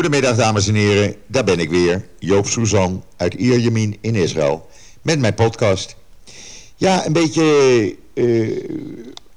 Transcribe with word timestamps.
Goedemiddag 0.00 0.36
dames 0.36 0.68
en 0.68 0.74
heren, 0.74 1.14
daar 1.26 1.44
ben 1.44 1.58
ik 1.58 1.70
weer, 1.70 2.08
Joop 2.18 2.46
Suzan 2.46 3.04
uit 3.16 3.34
Ierjemien 3.34 3.96
in 4.00 4.14
Israël, 4.14 4.66
met 5.02 5.18
mijn 5.18 5.34
podcast. 5.34 5.96
Ja, 6.76 7.06
een 7.06 7.12
beetje 7.12 7.96
uh, 8.14 8.64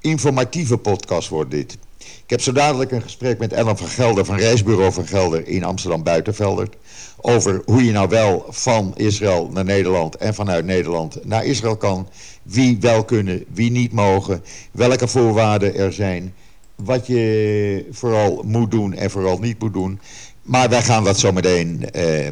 informatieve 0.02 0.78
podcast 0.78 1.30
wordt 1.30 1.52
dit. 1.52 1.78
Ik 1.98 2.30
heb 2.30 2.42
zo 2.42 2.52
dadelijk 2.52 2.92
een 2.92 3.02
gesprek 3.02 3.40
met 3.40 3.54
Ellen 3.54 3.78
van 3.78 3.88
Gelder 3.88 4.26
van 4.26 4.38
Reisbureau 4.38 4.94
van 4.94 5.08
Gelder 5.08 5.48
in 5.48 5.64
Amsterdam 5.64 6.04
Buitenveldert. 6.04 6.76
Over 7.22 7.62
hoe 7.66 7.86
je 7.86 7.92
nou 7.92 8.10
wel 8.10 8.46
van 8.50 8.94
Israël 8.96 9.50
naar 9.54 9.66
Nederland 9.66 10.16
en 10.16 10.34
vanuit 10.34 10.66
Nederland 10.66 11.26
naar 11.26 11.46
Israël 11.46 11.78
kan. 11.78 12.08
Wie 12.44 12.78
wel 12.80 13.06
kunnen, 13.06 13.46
wie 13.54 13.72
niet 13.72 13.92
mogen, 13.92 14.44
welke 14.72 15.08
voorwaarden 15.08 15.76
er 15.76 15.94
zijn. 15.94 16.34
Wat 16.76 17.08
je 17.08 17.86
vooral 17.92 18.44
moet 18.46 18.72
doen 18.72 18.94
en 18.94 19.12
vooral 19.12 19.40
niet 19.40 19.60
moet 19.60 19.74
doen. 19.74 20.00
Maar 20.44 20.70
wij 20.70 20.84
gaan 20.84 21.04
dat 21.04 21.20
zo 21.20 21.32
meteen 21.32 21.86
uh, 21.96 22.26
uh, 22.26 22.32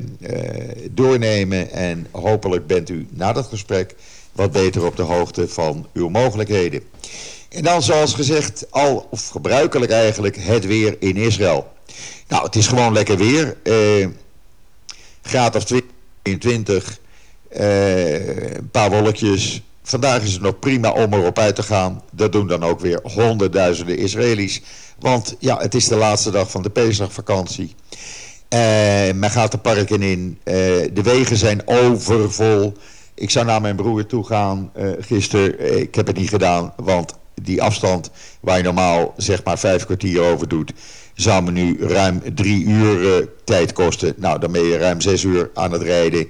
doornemen 0.91 1.71
en 1.71 2.07
hopelijk 2.11 2.67
bent 2.67 2.89
u 2.89 3.07
na 3.09 3.33
dat 3.33 3.47
gesprek 3.47 3.95
wat 4.31 4.51
beter 4.51 4.85
op 4.85 4.95
de 4.95 5.01
hoogte 5.01 5.47
van 5.47 5.87
uw 5.93 6.09
mogelijkheden. 6.09 6.81
En 7.49 7.63
dan 7.63 7.81
zoals 7.81 8.13
gezegd, 8.13 8.65
al 8.69 9.07
of 9.09 9.27
gebruikelijk 9.27 9.91
eigenlijk, 9.91 10.35
het 10.39 10.65
weer 10.65 10.95
in 10.99 11.15
Israël. 11.15 11.71
Nou, 12.27 12.43
het 12.43 12.55
is 12.55 12.67
gewoon 12.67 12.93
lekker 12.93 13.17
weer. 13.17 13.57
Uh, 13.63 14.07
graad 15.21 15.55
of 15.55 15.63
22, 15.63 16.99
een 17.49 18.69
paar 18.71 18.89
wolkjes. 18.89 19.61
Vandaag 19.83 20.23
is 20.23 20.33
het 20.33 20.41
nog 20.41 20.59
prima 20.59 20.91
om 20.91 21.13
erop 21.13 21.39
uit 21.39 21.55
te 21.55 21.63
gaan. 21.63 22.01
Dat 22.11 22.31
doen 22.31 22.47
dan 22.47 22.63
ook 22.63 22.79
weer 22.79 22.99
honderdduizenden 23.03 23.97
Israëli's. 23.97 24.61
Want 24.99 25.35
ja, 25.39 25.57
het 25.57 25.75
is 25.75 25.87
de 25.87 25.95
laatste 25.95 26.31
dag 26.31 26.51
van 26.51 26.61
de 26.61 26.69
Pesachvakantie. 26.69 27.75
Uh, 28.53 28.59
men 29.13 29.29
gaat 29.29 29.51
de 29.51 29.57
parken 29.57 30.01
in. 30.01 30.39
Uh, 30.43 30.53
de 30.93 31.01
wegen 31.03 31.37
zijn 31.37 31.61
overvol. 31.65 32.73
Ik 33.15 33.29
zou 33.29 33.45
naar 33.45 33.61
mijn 33.61 33.75
broer 33.75 34.05
toe 34.05 34.25
gaan 34.25 34.71
uh, 34.77 34.89
gisteren. 34.99 35.79
Ik 35.79 35.95
heb 35.95 36.07
het 36.07 36.17
niet 36.17 36.29
gedaan, 36.29 36.73
want 36.75 37.13
die 37.41 37.61
afstand 37.61 38.11
waar 38.39 38.57
je 38.57 38.63
normaal 38.63 39.13
zeg 39.17 39.43
maar 39.43 39.59
vijf 39.59 39.85
kwartier 39.85 40.21
over 40.21 40.47
doet... 40.47 40.73
zou 41.13 41.43
me 41.43 41.51
nu 41.51 41.77
ruim 41.79 42.21
drie 42.35 42.65
uur 42.65 43.29
tijd 43.43 43.73
kosten. 43.73 44.13
Nou, 44.17 44.39
dan 44.39 44.51
ben 44.51 44.63
je 44.63 44.77
ruim 44.77 45.01
zes 45.01 45.23
uur 45.23 45.49
aan 45.53 45.71
het 45.71 45.81
rijden 45.81 46.27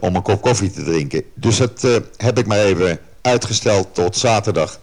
om 0.00 0.16
een 0.16 0.22
kop 0.22 0.42
koffie 0.42 0.70
te 0.70 0.84
drinken. 0.84 1.22
Dus 1.34 1.56
dat 1.56 1.86
heb 2.16 2.38
ik 2.38 2.46
maar 2.46 2.58
even 2.58 2.98
uitgesteld 3.20 3.94
tot 3.94 4.16
zaterdag. 4.16 4.80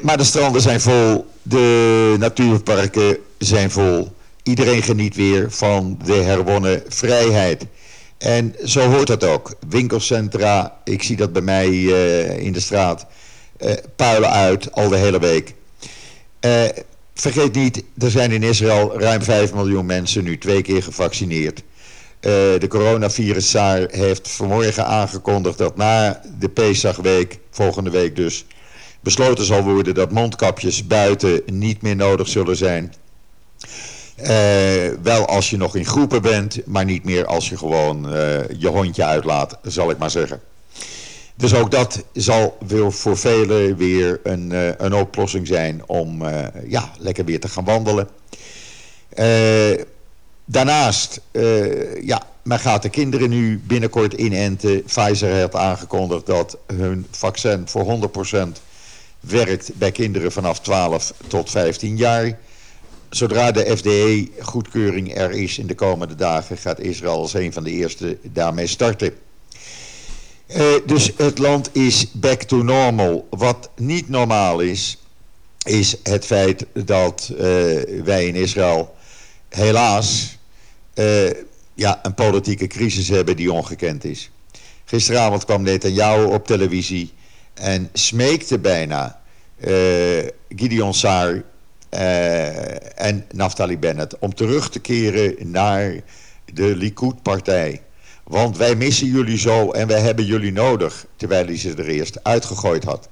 maar 0.00 0.16
de 0.16 0.24
stranden 0.24 0.60
zijn 0.60 0.80
vol, 0.80 1.26
de 1.42 2.16
natuurparken 2.18 3.18
zijn 3.38 3.70
vol... 3.70 4.16
Iedereen 4.42 4.82
geniet 4.82 5.16
weer 5.16 5.46
van 5.50 5.98
de 6.04 6.12
herwonnen 6.14 6.82
vrijheid. 6.88 7.64
En 8.18 8.54
zo 8.64 8.90
hoort 8.90 9.06
dat 9.06 9.24
ook. 9.24 9.54
Winkelcentra, 9.68 10.76
ik 10.84 11.02
zie 11.02 11.16
dat 11.16 11.32
bij 11.32 11.42
mij 11.42 11.68
in 12.36 12.52
de 12.52 12.60
straat, 12.60 13.06
puilen 13.96 14.30
uit 14.30 14.72
al 14.72 14.88
de 14.88 14.96
hele 14.96 15.18
week. 15.18 15.54
Vergeet 17.14 17.54
niet, 17.54 17.82
er 17.98 18.10
zijn 18.10 18.32
in 18.32 18.42
Israël 18.42 19.00
ruim 19.00 19.22
5 19.22 19.54
miljoen 19.54 19.86
mensen 19.86 20.24
nu 20.24 20.38
twee 20.38 20.62
keer 20.62 20.82
gevaccineerd. 20.82 21.62
De 22.20 22.66
coronaviruszaar 22.68 23.86
heeft 23.90 24.28
vanmorgen 24.28 24.86
aangekondigd 24.86 25.58
dat 25.58 25.76
na 25.76 26.20
de 26.38 26.48
Pesachweek, 26.48 27.38
volgende 27.50 27.90
week 27.90 28.16
dus, 28.16 28.46
besloten 29.00 29.44
zal 29.44 29.62
worden 29.62 29.94
dat 29.94 30.10
mondkapjes 30.10 30.86
buiten 30.86 31.42
niet 31.46 31.82
meer 31.82 31.96
nodig 31.96 32.28
zullen 32.28 32.56
zijn. 32.56 32.94
Uh, 34.22 34.26
wel 35.02 35.26
als 35.26 35.50
je 35.50 35.56
nog 35.56 35.76
in 35.76 35.86
groepen 35.86 36.22
bent, 36.22 36.66
maar 36.66 36.84
niet 36.84 37.04
meer 37.04 37.26
als 37.26 37.48
je 37.48 37.56
gewoon 37.56 38.14
uh, 38.14 38.48
je 38.58 38.68
hondje 38.68 39.04
uitlaat, 39.04 39.58
zal 39.62 39.90
ik 39.90 39.98
maar 39.98 40.10
zeggen. 40.10 40.40
Dus 41.34 41.54
ook 41.54 41.70
dat 41.70 42.04
zal 42.12 42.58
voor 42.88 43.16
velen 43.16 43.76
weer 43.76 44.20
een, 44.22 44.52
een 44.84 44.94
oplossing 44.94 45.46
zijn 45.46 45.82
om 45.86 46.24
ja, 46.66 46.90
lekker 46.98 47.24
weer 47.24 47.40
te 47.40 47.48
gaan 47.48 47.64
wandelen. 47.64 48.08
Daarnaast, 50.50 51.20
ja, 52.02 52.26
men 52.42 52.58
gaat 52.58 52.82
de 52.82 52.88
kinderen 52.88 53.30
nu 53.30 53.60
binnenkort 53.64 54.12
inenten. 54.12 54.82
Pfizer 54.82 55.32
heeft 55.32 55.54
aangekondigd 55.54 56.26
dat 56.26 56.58
hun 56.66 57.06
vaccin 57.10 57.68
voor 57.68 58.10
100% 58.38 58.38
werkt 59.20 59.70
bij 59.74 59.92
kinderen 59.92 60.32
vanaf 60.32 60.60
12 60.60 61.12
tot 61.26 61.50
15 61.50 61.96
jaar 61.96 62.38
zodra 63.10 63.50
de 63.50 63.76
FDE-goedkeuring 63.76 65.16
er 65.16 65.30
is 65.30 65.58
in 65.58 65.66
de 65.66 65.74
komende 65.74 66.14
dagen... 66.14 66.56
gaat 66.56 66.80
Israël 66.80 67.18
als 67.18 67.34
een 67.34 67.52
van 67.52 67.64
de 67.64 67.70
eerste 67.70 68.18
daarmee 68.22 68.66
starten. 68.66 69.12
Uh, 70.46 70.64
dus 70.86 71.12
het 71.16 71.38
land 71.38 71.70
is 71.72 72.10
back 72.12 72.42
to 72.42 72.62
normal. 72.62 73.26
Wat 73.30 73.70
niet 73.76 74.08
normaal 74.08 74.60
is, 74.60 74.98
is 75.62 75.96
het 76.02 76.26
feit 76.26 76.66
dat 76.72 77.30
uh, 77.32 77.38
wij 78.04 78.26
in 78.26 78.34
Israël 78.34 78.94
helaas 79.48 80.37
uh, 80.98 81.30
ja, 81.74 82.00
een 82.02 82.14
politieke 82.14 82.66
crisis 82.66 83.08
hebben 83.08 83.36
die 83.36 83.52
ongekend 83.52 84.04
is. 84.04 84.30
Gisteravond 84.84 85.44
kwam 85.44 85.62
Netanyahu 85.62 86.24
op 86.24 86.46
televisie 86.46 87.12
en 87.54 87.88
smeekte 87.92 88.58
bijna 88.58 89.20
Gideon 90.48 90.94
Saar 90.94 91.42
uh, 91.94 93.00
en 93.00 93.24
Naftali 93.32 93.78
Bennett 93.78 94.18
om 94.18 94.34
terug 94.34 94.70
te 94.70 94.78
keren 94.78 95.50
naar 95.50 96.00
de 96.52 96.76
Likud-partij. 96.76 97.82
Want 98.24 98.56
wij 98.56 98.74
missen 98.74 99.06
jullie 99.06 99.38
zo 99.38 99.70
en 99.70 99.86
wij 99.86 100.00
hebben 100.00 100.24
jullie 100.24 100.52
nodig, 100.52 101.06
terwijl 101.16 101.46
hij 101.46 101.58
ze 101.58 101.74
er 101.74 101.88
eerst 101.88 102.18
uitgegooid 102.22 102.84
had. 102.84 103.08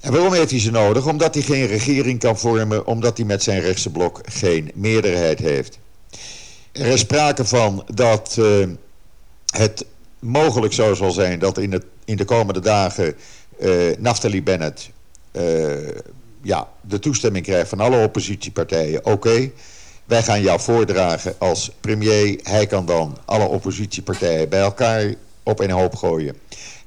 En 0.00 0.12
waarom 0.12 0.32
heeft 0.32 0.50
hij 0.50 0.60
ze 0.60 0.70
nodig? 0.70 1.06
Omdat 1.06 1.34
hij 1.34 1.42
geen 1.42 1.66
regering 1.66 2.18
kan 2.18 2.38
vormen, 2.38 2.86
omdat 2.86 3.16
hij 3.16 3.26
met 3.26 3.42
zijn 3.42 3.60
rechtse 3.60 3.90
blok 3.90 4.20
geen 4.24 4.70
meerderheid 4.74 5.38
heeft. 5.38 5.78
Er 6.78 6.86
is 6.86 7.00
sprake 7.00 7.44
van 7.44 7.84
dat 7.94 8.36
uh, 8.38 8.66
het 9.46 9.84
mogelijk 10.18 10.72
zo 10.72 10.94
zal 10.94 11.10
zijn 11.10 11.38
dat 11.38 11.58
in, 11.58 11.72
het, 11.72 11.84
in 12.04 12.16
de 12.16 12.24
komende 12.24 12.60
dagen 12.60 13.14
uh, 13.60 13.96
Naftali 13.98 14.42
Bennett 14.42 14.90
ja, 16.42 16.68
de 16.80 16.98
toestemming 16.98 17.44
krijgt 17.44 17.68
van 17.68 17.80
alle 17.80 18.04
oppositiepartijen, 18.04 19.04
oké. 19.04 19.50
wij 20.04 20.22
gaan 20.22 20.42
jou 20.42 20.60
voordragen 20.60 21.34
als 21.38 21.70
premier. 21.80 22.40
Hij 22.42 22.66
kan 22.66 22.86
dan 22.86 23.18
alle 23.24 23.44
oppositiepartijen 23.44 24.48
bij 24.48 24.60
elkaar 24.60 25.14
op 25.42 25.60
een 25.60 25.70
hoop 25.70 25.96
gooien. 25.96 26.36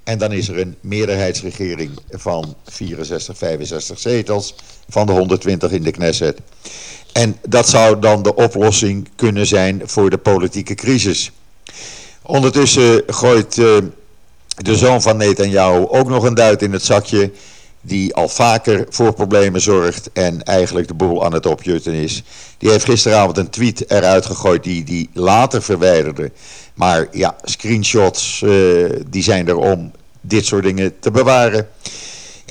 En 0.03 0.17
dan 0.17 0.31
is 0.31 0.47
er 0.47 0.59
een 0.59 0.75
meerderheidsregering 0.81 1.91
van 2.09 2.55
64, 2.63 3.37
65 3.37 3.99
zetels 3.99 4.55
van 4.89 5.05
de 5.05 5.11
120 5.11 5.71
in 5.71 5.83
de 5.83 5.91
Knesset. 5.91 6.39
En 7.13 7.37
dat 7.47 7.69
zou 7.69 7.99
dan 7.99 8.23
de 8.23 8.35
oplossing 8.35 9.09
kunnen 9.15 9.47
zijn 9.47 9.81
voor 9.85 10.09
de 10.09 10.17
politieke 10.17 10.75
crisis. 10.75 11.31
Ondertussen 12.21 13.03
gooit 13.07 13.57
uh, 13.57 13.77
de 14.55 14.75
zoon 14.75 15.01
van 15.01 15.17
Netanyahu 15.17 15.85
ook 15.87 16.09
nog 16.09 16.23
een 16.23 16.33
duit 16.33 16.61
in 16.61 16.71
het 16.71 16.83
zakje 16.83 17.31
die 17.81 18.15
al 18.15 18.29
vaker 18.29 18.85
voor 18.89 19.13
problemen 19.13 19.61
zorgt 19.61 20.09
en 20.13 20.43
eigenlijk 20.43 20.87
de 20.87 20.93
boel 20.93 21.25
aan 21.25 21.33
het 21.33 21.45
opjutten 21.45 21.93
is. 21.93 22.23
Die 22.57 22.69
heeft 22.69 22.85
gisteravond 22.85 23.37
een 23.37 23.49
tweet 23.49 23.91
eruit 23.91 24.25
gegooid 24.25 24.63
die 24.63 24.83
die 24.83 25.09
later 25.13 25.61
verwijderde. 25.61 26.31
Maar 26.73 27.07
ja, 27.11 27.35
screenshots 27.43 28.41
uh, 28.41 28.89
die 29.09 29.23
zijn 29.23 29.47
er 29.47 29.57
om 29.57 29.91
dit 30.21 30.45
soort 30.45 30.63
dingen 30.63 30.99
te 30.99 31.11
bewaren. 31.11 31.67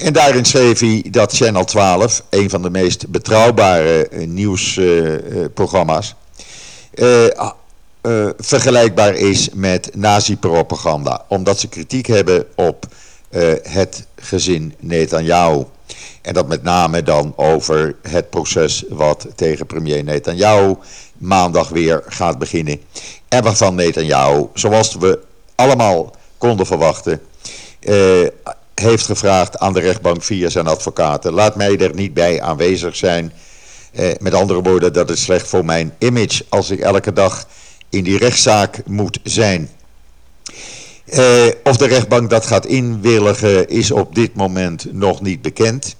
En 0.00 0.12
daarin 0.12 0.44
schreef 0.44 0.80
hij 0.80 1.04
dat 1.10 1.32
Channel 1.32 1.64
12, 1.64 2.22
een 2.30 2.50
van 2.50 2.62
de 2.62 2.70
meest 2.70 3.08
betrouwbare 3.08 4.08
uh, 4.10 4.26
nieuwsprogramma's, 4.26 6.14
uh, 6.94 7.26
vergelijkbaar 8.38 9.14
is 9.14 9.48
met 9.52 9.90
nazi-propaganda. 9.94 11.24
Omdat 11.28 11.60
ze 11.60 11.68
kritiek 11.68 12.06
hebben 12.06 12.46
op 12.56 12.86
het 13.62 14.06
gezin 14.16 14.74
Netanyahu. 14.78 15.64
En 16.22 16.34
dat 16.34 16.48
met 16.48 16.62
name 16.62 17.02
dan 17.02 17.32
over 17.36 17.96
het 18.02 18.30
proces 18.30 18.84
wat 18.88 19.26
tegen 19.34 19.66
premier 19.66 20.04
Netanyahu 20.04 20.74
maandag 21.18 21.68
weer 21.68 22.02
gaat 22.06 22.38
beginnen. 22.38 22.80
En 23.28 23.42
waarvan 23.42 23.74
Netanyahu, 23.74 24.46
zoals 24.54 24.94
we 24.94 25.18
allemaal 25.54 26.14
konden 26.38 26.66
verwachten, 26.66 27.20
heeft 28.80 29.06
gevraagd 29.06 29.58
aan 29.58 29.72
de 29.72 29.80
rechtbank 29.80 30.22
via 30.22 30.48
zijn 30.48 30.66
advocaten. 30.66 31.32
Laat 31.32 31.56
mij 31.56 31.78
er 31.78 31.94
niet 31.94 32.14
bij 32.14 32.40
aanwezig 32.40 32.96
zijn. 32.96 33.32
Uh, 33.92 34.10
met 34.18 34.34
andere 34.34 34.62
woorden, 34.62 34.92
dat 34.92 35.10
is 35.10 35.22
slecht 35.22 35.48
voor 35.48 35.64
mijn 35.64 35.94
image 35.98 36.44
als 36.48 36.70
ik 36.70 36.80
elke 36.80 37.12
dag 37.12 37.46
in 37.88 38.04
die 38.04 38.18
rechtszaak 38.18 38.82
moet 38.86 39.18
zijn. 39.22 39.70
Uh, 41.12 41.46
of 41.64 41.76
de 41.76 41.86
rechtbank 41.86 42.30
dat 42.30 42.46
gaat 42.46 42.66
inwilligen 42.66 43.68
is 43.68 43.90
op 43.90 44.14
dit 44.14 44.34
moment 44.34 44.92
nog 44.92 45.20
niet 45.20 45.42
bekend. 45.42 45.96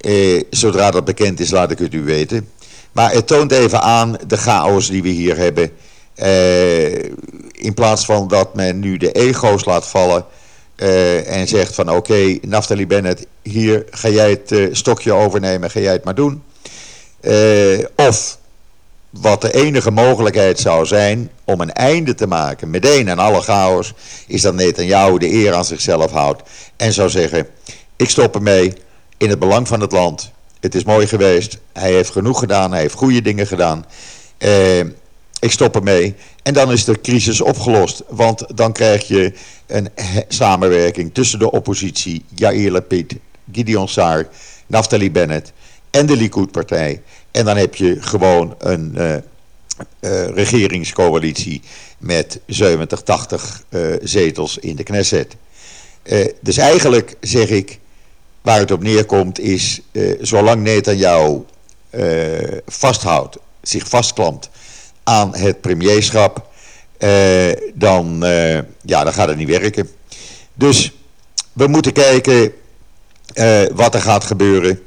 Uh, 0.00 0.42
zodra 0.50 0.90
dat 0.90 1.04
bekend 1.04 1.40
is 1.40 1.50
laat 1.50 1.70
ik 1.70 1.78
het 1.78 1.94
u 1.94 2.02
weten. 2.02 2.48
Maar 2.92 3.12
het 3.12 3.26
toont 3.26 3.52
even 3.52 3.82
aan 3.82 4.16
de 4.26 4.36
chaos 4.36 4.88
die 4.88 5.02
we 5.02 5.08
hier 5.08 5.36
hebben. 5.36 5.70
Uh, 6.16 6.94
in 7.52 7.74
plaats 7.74 8.04
van 8.04 8.28
dat 8.28 8.54
men 8.54 8.78
nu 8.78 8.96
de 8.96 9.12
ego's 9.12 9.64
laat 9.64 9.86
vallen 9.86 10.24
uh, 10.76 11.36
en 11.36 11.48
zegt 11.48 11.74
van 11.74 11.88
oké, 11.88 11.98
okay, 11.98 12.38
Naftali 12.42 12.86
Bennett, 12.86 13.26
hier 13.42 13.84
ga 13.90 14.08
jij 14.08 14.30
het 14.30 14.52
uh, 14.52 14.74
stokje 14.74 15.12
overnemen, 15.12 15.70
ga 15.70 15.80
jij 15.80 15.92
het 15.92 16.04
maar 16.04 16.14
doen. 16.14 16.42
of 17.96 18.38
wat 19.10 19.40
de 19.40 19.52
enige 19.52 19.90
mogelijkheid 19.90 20.58
zou 20.58 20.86
zijn 20.86 21.30
om 21.44 21.60
een 21.60 21.72
einde 21.72 22.14
te 22.14 22.26
maken, 22.26 22.70
meteen 22.70 23.10
aan 23.10 23.18
alle 23.18 23.40
chaos, 23.40 23.94
is 24.26 24.42
dat 24.42 24.54
Netanyahu 24.54 25.18
de 25.18 25.32
eer 25.32 25.54
aan 25.54 25.64
zichzelf 25.64 26.10
houdt. 26.10 26.42
En 26.76 26.92
zou 26.92 27.08
zeggen, 27.08 27.46
ik 27.96 28.10
stop 28.10 28.34
ermee 28.34 28.72
in 29.16 29.30
het 29.30 29.38
belang 29.38 29.68
van 29.68 29.80
het 29.80 29.92
land. 29.92 30.30
Het 30.60 30.74
is 30.74 30.84
mooi 30.84 31.06
geweest, 31.06 31.58
hij 31.72 31.92
heeft 31.92 32.10
genoeg 32.10 32.38
gedaan, 32.38 32.70
hij 32.70 32.80
heeft 32.80 32.94
goede 32.94 33.22
dingen 33.22 33.46
gedaan. 33.46 33.86
Ik 35.40 35.50
stop 35.50 35.74
ermee. 35.74 36.14
En 36.42 36.54
dan 36.54 36.72
is 36.72 36.84
de 36.84 37.00
crisis 37.00 37.40
opgelost. 37.40 38.02
Want 38.08 38.44
dan 38.54 38.72
krijg 38.72 39.08
je 39.08 39.32
een 39.66 39.88
samenwerking 40.28 41.14
tussen 41.14 41.38
de 41.38 41.50
oppositie, 41.50 42.24
Yair 42.34 42.70
Lapid, 42.70 43.14
Gideon 43.52 43.88
Saar, 43.88 44.28
Naftali 44.66 45.10
Bennett 45.10 45.52
en 45.90 46.06
de 46.06 46.16
Likud-partij. 46.16 47.02
En 47.30 47.44
dan 47.44 47.56
heb 47.56 47.74
je 47.74 48.02
gewoon 48.02 48.54
een 48.58 48.92
uh, 48.96 49.14
uh, 49.14 49.20
regeringscoalitie 50.28 51.62
met 51.98 52.40
70, 52.46 53.02
80 53.02 53.62
uh, 53.68 53.94
zetels 54.02 54.58
in 54.58 54.76
de 54.76 54.82
Knesset. 54.82 55.36
dus 56.40 56.56
eigenlijk 56.56 57.14
zeg 57.20 57.48
ik, 57.48 57.78
waar 58.42 58.58
het 58.58 58.70
op 58.70 58.82
neerkomt 58.82 59.38
is, 59.38 59.80
zolang 60.20 60.62
Netanyahu 60.62 61.42
vasthoudt, 62.66 63.38
zich 63.62 63.88
vastklampt 63.88 64.50
aan 65.08 65.34
het 65.34 65.60
premierschap, 65.60 66.48
dan, 67.74 68.18
ja, 68.82 69.04
dan 69.04 69.12
gaat 69.12 69.28
het 69.28 69.36
niet 69.36 69.48
werken. 69.48 69.88
Dus 70.54 70.92
we 71.52 71.66
moeten 71.66 71.92
kijken 71.92 72.52
wat 73.74 73.94
er 73.94 74.00
gaat 74.00 74.24
gebeuren. 74.24 74.80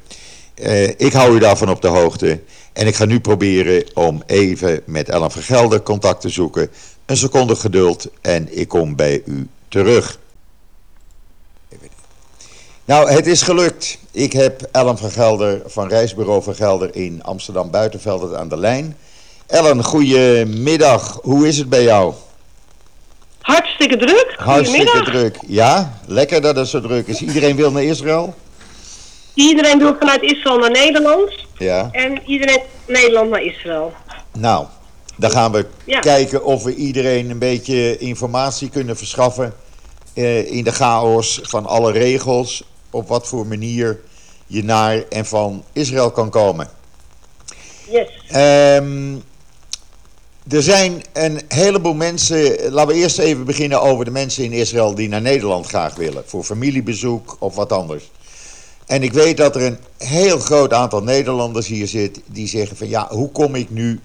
Ik 0.96 1.12
hou 1.12 1.34
u 1.34 1.38
daarvan 1.38 1.70
op 1.70 1.82
de 1.82 1.88
hoogte. 1.88 2.40
En 2.72 2.86
ik 2.86 2.94
ga 2.94 3.04
nu 3.04 3.20
proberen 3.20 3.84
om 3.94 4.22
even 4.26 4.82
met 4.86 5.08
Ellen 5.08 5.30
Vergelder 5.30 5.82
contact 5.82 6.20
te 6.20 6.28
zoeken. 6.28 6.70
Een 7.06 7.16
seconde 7.16 7.56
geduld 7.56 8.08
en 8.20 8.58
ik 8.58 8.68
kom 8.68 8.96
bij 8.96 9.22
u 9.24 9.48
terug. 9.68 10.18
Nou, 12.84 13.10
het 13.10 13.26
is 13.26 13.42
gelukt. 13.42 13.98
Ik 14.10 14.32
heb 14.32 14.68
Ellen 14.72 14.98
Vergelder 14.98 15.62
van 15.66 15.88
Reisbureau 15.88 16.42
Vergelder 16.42 16.96
in 16.96 17.22
Amsterdam 17.22 17.70
Buitenveld 17.70 18.34
aan 18.34 18.48
de 18.48 18.56
lijn. 18.56 18.96
Ellen, 19.50 19.84
goedemiddag. 19.84 21.18
Hoe 21.22 21.48
is 21.48 21.58
het 21.58 21.68
bij 21.68 21.82
jou? 21.82 22.14
Hartstikke 23.40 23.96
druk. 23.96 24.34
Hartstikke 24.36 25.02
druk. 25.02 25.36
Ja, 25.46 26.00
lekker 26.06 26.40
dat 26.40 26.56
het 26.56 26.68
zo 26.68 26.80
druk 26.80 27.06
is. 27.06 27.20
Iedereen 27.20 27.56
wil 27.56 27.70
naar 27.70 27.82
Israël? 27.82 28.34
Iedereen 29.34 29.78
wil 29.78 29.96
vanuit 29.98 30.22
Israël 30.22 30.58
naar 30.58 30.70
Nederland. 30.70 31.32
Ja. 31.58 31.88
En 31.92 32.22
iedereen 32.26 32.60
Nederland 32.86 33.30
naar 33.30 33.42
Israël. 33.42 33.92
Nou, 34.32 34.66
dan 35.16 35.30
gaan 35.30 35.52
we 35.52 35.66
ja. 35.84 36.00
kijken 36.00 36.44
of 36.44 36.62
we 36.62 36.74
iedereen 36.74 37.30
een 37.30 37.38
beetje 37.38 37.98
informatie 37.98 38.68
kunnen 38.68 38.96
verschaffen. 38.96 39.54
Uh, 40.14 40.52
in 40.52 40.64
de 40.64 40.72
chaos 40.72 41.40
van 41.42 41.66
alle 41.66 41.92
regels. 41.92 42.64
Op 42.90 43.08
wat 43.08 43.28
voor 43.28 43.46
manier 43.46 44.00
je 44.46 44.64
naar 44.64 45.04
en 45.08 45.26
van 45.26 45.64
Israël 45.72 46.10
kan 46.10 46.30
komen. 46.30 46.68
Yes. 47.90 48.08
Um, 48.76 49.22
er 50.50 50.62
zijn 50.62 51.02
een 51.12 51.40
heleboel 51.48 51.94
mensen. 51.94 52.70
Laten 52.72 52.94
we 52.94 53.00
eerst 53.00 53.18
even 53.18 53.44
beginnen 53.44 53.80
over 53.82 54.04
de 54.04 54.10
mensen 54.10 54.44
in 54.44 54.52
Israël 54.52 54.94
die 54.94 55.08
naar 55.08 55.20
Nederland 55.20 55.66
graag 55.66 55.94
willen. 55.94 56.22
Voor 56.26 56.44
familiebezoek 56.44 57.36
of 57.38 57.54
wat 57.54 57.72
anders. 57.72 58.10
En 58.86 59.02
ik 59.02 59.12
weet 59.12 59.36
dat 59.36 59.56
er 59.56 59.62
een 59.62 59.78
heel 59.96 60.38
groot 60.38 60.72
aantal 60.72 61.02
Nederlanders 61.02 61.66
hier 61.66 61.86
zit 61.86 62.20
die 62.26 62.48
zeggen 62.48 62.76
van 62.76 62.88
ja, 62.88 63.08
hoe 63.10 63.30
kom 63.30 63.54
ik 63.54 63.70
nu 63.70 64.00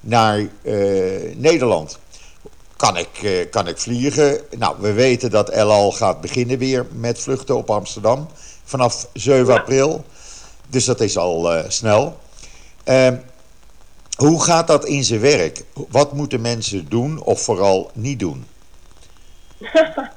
naar 0.00 0.38
uh, 0.38 1.34
Nederland? 1.36 1.98
Kan 2.76 2.96
ik, 2.96 3.22
uh, 3.22 3.50
kan 3.50 3.68
ik 3.68 3.78
vliegen? 3.78 4.40
Nou, 4.58 4.76
we 4.78 4.92
weten 4.92 5.30
dat 5.30 5.48
El 5.48 5.70
Al 5.70 5.92
gaat 5.92 6.20
beginnen 6.20 6.58
weer 6.58 6.86
met 6.92 7.18
vluchten 7.18 7.56
op 7.56 7.70
Amsterdam 7.70 8.28
vanaf 8.64 9.08
7 9.12 9.54
april. 9.54 10.04
Dus 10.68 10.84
dat 10.84 11.00
is 11.00 11.16
al 11.16 11.56
uh, 11.56 11.64
snel. 11.68 12.18
Hoe 14.20 14.42
gaat 14.42 14.66
dat 14.66 14.84
in 14.84 15.04
zijn 15.04 15.20
werk? 15.20 15.62
Wat 15.88 16.12
moeten 16.12 16.40
mensen 16.40 16.88
doen 16.88 17.22
of 17.22 17.42
vooral 17.42 17.90
niet 17.94 18.18
doen? 18.18 18.46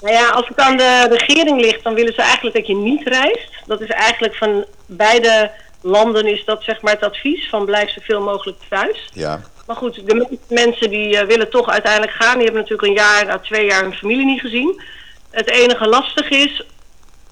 Nou 0.00 0.14
ja, 0.14 0.28
als 0.28 0.48
het 0.48 0.58
aan 0.58 0.76
de 0.76 1.06
regering 1.10 1.60
ligt, 1.60 1.82
dan 1.82 1.94
willen 1.94 2.12
ze 2.12 2.22
eigenlijk 2.22 2.56
dat 2.56 2.66
je 2.66 2.74
niet 2.74 3.08
reist. 3.08 3.48
Dat 3.66 3.80
is 3.80 3.88
eigenlijk 3.88 4.34
van 4.34 4.64
beide 4.86 5.50
landen 5.80 6.26
is 6.26 6.44
dat 6.44 6.62
zeg 6.62 6.80
maar 6.80 6.92
het 6.92 7.02
advies 7.02 7.48
van 7.48 7.64
blijf 7.64 7.90
zoveel 7.90 8.20
mogelijk 8.20 8.58
thuis. 8.68 9.08
Ja. 9.12 9.40
Maar 9.66 9.76
goed, 9.76 9.94
de 10.06 10.38
mensen 10.48 10.90
die 10.90 11.14
uh, 11.14 11.22
willen 11.22 11.50
toch 11.50 11.68
uiteindelijk 11.68 12.12
gaan. 12.12 12.34
Die 12.34 12.44
hebben 12.44 12.62
natuurlijk 12.62 12.88
een 12.88 13.04
jaar, 13.04 13.26
nou, 13.26 13.40
twee 13.42 13.66
jaar 13.66 13.82
hun 13.82 13.94
familie 13.94 14.24
niet 14.24 14.40
gezien. 14.40 14.82
Het 15.30 15.50
enige 15.50 15.88
lastig 15.88 16.30
is, 16.30 16.64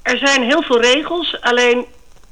er 0.02 0.18
zijn 0.18 0.42
heel 0.42 0.62
veel 0.62 0.80
regels. 0.80 1.40
Alleen 1.40 1.86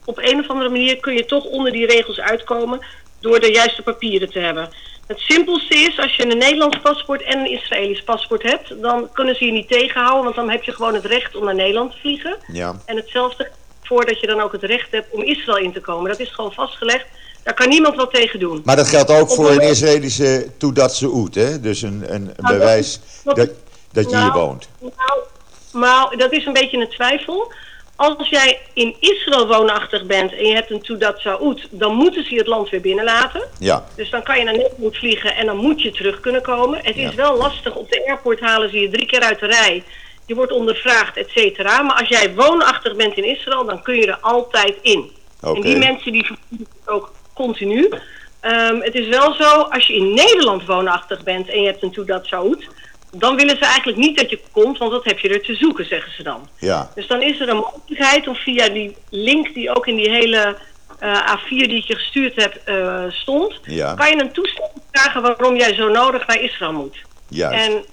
op 0.04 0.18
een 0.18 0.40
of 0.40 0.48
andere 0.48 0.70
manier 0.70 1.00
kun 1.00 1.14
je 1.14 1.26
toch 1.26 1.44
onder 1.44 1.72
die 1.72 1.86
regels 1.86 2.20
uitkomen 2.20 2.80
door 3.24 3.40
de 3.40 3.52
juiste 3.52 3.82
papieren 3.82 4.30
te 4.30 4.38
hebben. 4.38 4.68
Het 5.06 5.20
simpelste 5.20 5.74
is, 5.74 5.98
als 5.98 6.16
je 6.16 6.22
een 6.22 6.38
Nederlands 6.38 6.78
paspoort 6.78 7.22
en 7.22 7.38
een 7.38 7.50
Israëlisch 7.50 8.02
paspoort 8.02 8.42
hebt, 8.42 8.82
dan 8.82 9.08
kunnen 9.12 9.36
ze 9.36 9.44
je 9.44 9.52
niet 9.52 9.68
tegenhouden, 9.68 10.24
want 10.24 10.36
dan 10.36 10.50
heb 10.50 10.62
je 10.62 10.72
gewoon 10.72 10.94
het 10.94 11.04
recht 11.04 11.36
om 11.36 11.44
naar 11.44 11.54
Nederland 11.54 11.90
te 11.90 11.98
vliegen. 11.98 12.36
Ja. 12.52 12.76
En 12.86 12.96
hetzelfde 12.96 13.50
voordat 13.82 14.20
je 14.20 14.26
dan 14.26 14.40
ook 14.40 14.52
het 14.52 14.62
recht 14.62 14.90
hebt 14.90 15.06
om 15.10 15.22
Israël 15.22 15.64
in 15.64 15.72
te 15.72 15.80
komen. 15.80 16.10
Dat 16.10 16.20
is 16.20 16.30
gewoon 16.30 16.52
vastgelegd. 16.52 17.06
Daar 17.42 17.54
kan 17.54 17.68
niemand 17.68 17.96
wat 17.96 18.14
tegen 18.14 18.38
doen. 18.38 18.62
Maar 18.64 18.76
dat 18.76 18.88
geldt 18.88 19.10
ook 19.10 19.30
voor 19.30 19.50
een 19.50 19.60
Israëlische 19.60 20.46
Toedatse 20.58 21.06
Oet, 21.06 21.34
hè? 21.34 21.60
Dus 21.60 21.82
een, 21.82 22.04
een 22.14 22.24
nou, 22.36 22.58
bewijs 22.58 23.00
dat, 23.24 23.36
dat, 23.36 23.50
dat, 23.92 24.04
je 24.04 24.16
nou, 24.16 24.24
hier 24.24 24.32
woont. 24.32 24.68
Nou, 24.80 25.20
maar 25.72 26.16
dat 26.16 26.32
is 26.32 26.46
een 26.46 26.52
beetje 26.52 26.78
een 26.78 26.88
twijfel 26.88 27.52
als 27.96 28.28
jij 28.28 28.60
in 28.72 28.96
Israël 29.00 29.46
woonachtig 29.46 30.04
bent 30.04 30.34
en 30.34 30.46
je 30.46 30.54
hebt 30.54 30.70
een 30.70 30.82
Tudat 30.82 31.18
Saoud, 31.18 31.68
dan 31.70 31.94
moeten 31.94 32.24
ze 32.24 32.30
je 32.30 32.38
het 32.38 32.46
land 32.46 32.68
weer 32.70 32.80
binnenlaten. 32.80 33.48
Ja. 33.58 33.84
Dus 33.96 34.10
dan 34.10 34.22
kan 34.22 34.38
je 34.38 34.44
naar 34.44 34.56
Nederland 34.56 34.96
vliegen 34.96 35.34
en 35.34 35.46
dan 35.46 35.56
moet 35.56 35.82
je 35.82 35.90
terug 35.90 36.20
kunnen 36.20 36.42
komen. 36.42 36.80
Het 36.82 36.96
is 36.96 37.14
wel 37.14 37.36
lastig, 37.36 37.74
op 37.74 37.90
de 37.90 38.06
airport 38.06 38.40
halen 38.40 38.70
ze 38.70 38.80
je 38.80 38.90
drie 38.90 39.06
keer 39.06 39.20
uit 39.20 39.40
de 39.40 39.46
rij. 39.46 39.82
Je 40.26 40.34
wordt 40.34 40.52
ondervraagd, 40.52 41.16
et 41.16 41.30
cetera. 41.30 41.82
Maar 41.82 41.96
als 41.96 42.08
jij 42.08 42.34
woonachtig 42.34 42.96
bent 42.96 43.16
in 43.16 43.24
Israël, 43.24 43.64
dan 43.64 43.82
kun 43.82 43.94
je 43.94 44.06
er 44.06 44.18
altijd 44.20 44.74
in. 44.82 45.10
Okay. 45.40 45.54
En 45.54 45.60
die 45.60 45.76
mensen 45.76 46.12
die 46.12 46.26
ook 46.84 47.12
continu. 47.34 47.90
Um, 48.42 48.82
het 48.82 48.94
is 48.94 49.08
wel 49.08 49.34
zo, 49.34 49.60
als 49.60 49.86
je 49.86 49.94
in 49.94 50.14
Nederland 50.14 50.66
woonachtig 50.66 51.22
bent 51.22 51.48
en 51.48 51.60
je 51.60 51.66
hebt 51.66 51.82
een 51.82 51.92
Tudat 51.92 52.26
Saoud 52.26 52.68
dan 53.16 53.36
willen 53.36 53.56
ze 53.56 53.64
eigenlijk 53.64 53.98
niet 53.98 54.18
dat 54.18 54.30
je 54.30 54.40
komt, 54.52 54.78
want 54.78 54.90
dat 54.90 55.04
heb 55.04 55.18
je 55.18 55.28
er 55.28 55.42
te 55.42 55.54
zoeken, 55.54 55.86
zeggen 55.86 56.12
ze 56.12 56.22
dan. 56.22 56.48
Ja. 56.58 56.90
Dus 56.94 57.06
dan 57.06 57.22
is 57.22 57.40
er 57.40 57.48
een 57.48 57.56
mogelijkheid 57.56 58.28
om 58.28 58.34
via 58.34 58.68
die 58.68 58.96
link 59.10 59.54
die 59.54 59.76
ook 59.76 59.86
in 59.86 59.96
die 59.96 60.10
hele 60.10 60.58
uh, 61.02 61.36
A4 61.36 61.48
die 61.48 61.76
ik 61.76 61.84
je 61.84 61.94
gestuurd 61.94 62.36
heb 62.36 62.60
uh, 62.66 63.04
stond, 63.08 63.60
ja. 63.62 63.94
kan 63.94 64.08
je 64.08 64.20
een 64.20 64.32
toestemming 64.32 64.82
vragen 64.92 65.22
waarom 65.22 65.56
jij 65.56 65.74
zo 65.74 65.88
nodig 65.88 66.26
naar 66.26 66.40
Israël 66.40 66.72
moet. 66.72 66.96
Juist. 67.28 67.68
En 67.68 67.84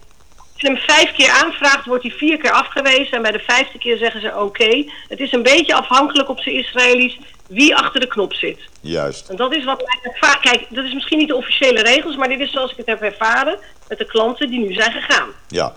je 0.62 0.68
hem 0.68 0.78
vijf 0.78 1.12
keer 1.12 1.30
aanvraagt, 1.44 1.86
wordt 1.86 2.04
hij 2.04 2.12
vier 2.12 2.38
keer 2.38 2.52
afgewezen. 2.52 3.12
En 3.12 3.22
bij 3.22 3.32
de 3.32 3.44
vijfde 3.48 3.78
keer 3.78 3.98
zeggen 3.98 4.22
ze 4.22 4.28
oké. 4.28 4.38
Okay. 4.38 4.90
Het 5.08 5.20
is 5.20 5.32
een 5.32 5.44
beetje 5.44 5.74
afhankelijk 5.74 6.30
op 6.30 6.40
zijn 6.40 6.56
Israëli's 6.56 7.20
wie 7.48 7.76
achter 7.76 8.00
de 8.00 8.08
knop 8.08 8.34
zit. 8.34 8.60
Juist. 8.82 9.30
En 9.30 9.36
dat 9.36 9.56
is 9.56 9.66
wat 9.66 9.84
mij 9.86 10.12
Kijk, 10.42 10.66
dat 10.70 10.86
is 10.86 10.94
misschien 10.94 11.18
niet 11.18 11.28
de 11.28 11.36
officiële 11.36 11.82
regels, 11.82 12.16
maar 12.16 12.28
dit 12.28 12.40
is 12.40 12.52
zoals 12.52 12.72
ik 12.72 12.78
het 12.78 12.86
heb 12.86 13.02
ervaren 13.02 13.60
met 13.88 13.98
de 13.98 14.06
klanten 14.06 14.50
die 14.50 14.60
nu 14.60 14.74
zijn 14.74 14.92
gegaan. 14.92 15.30
Ja. 15.48 15.76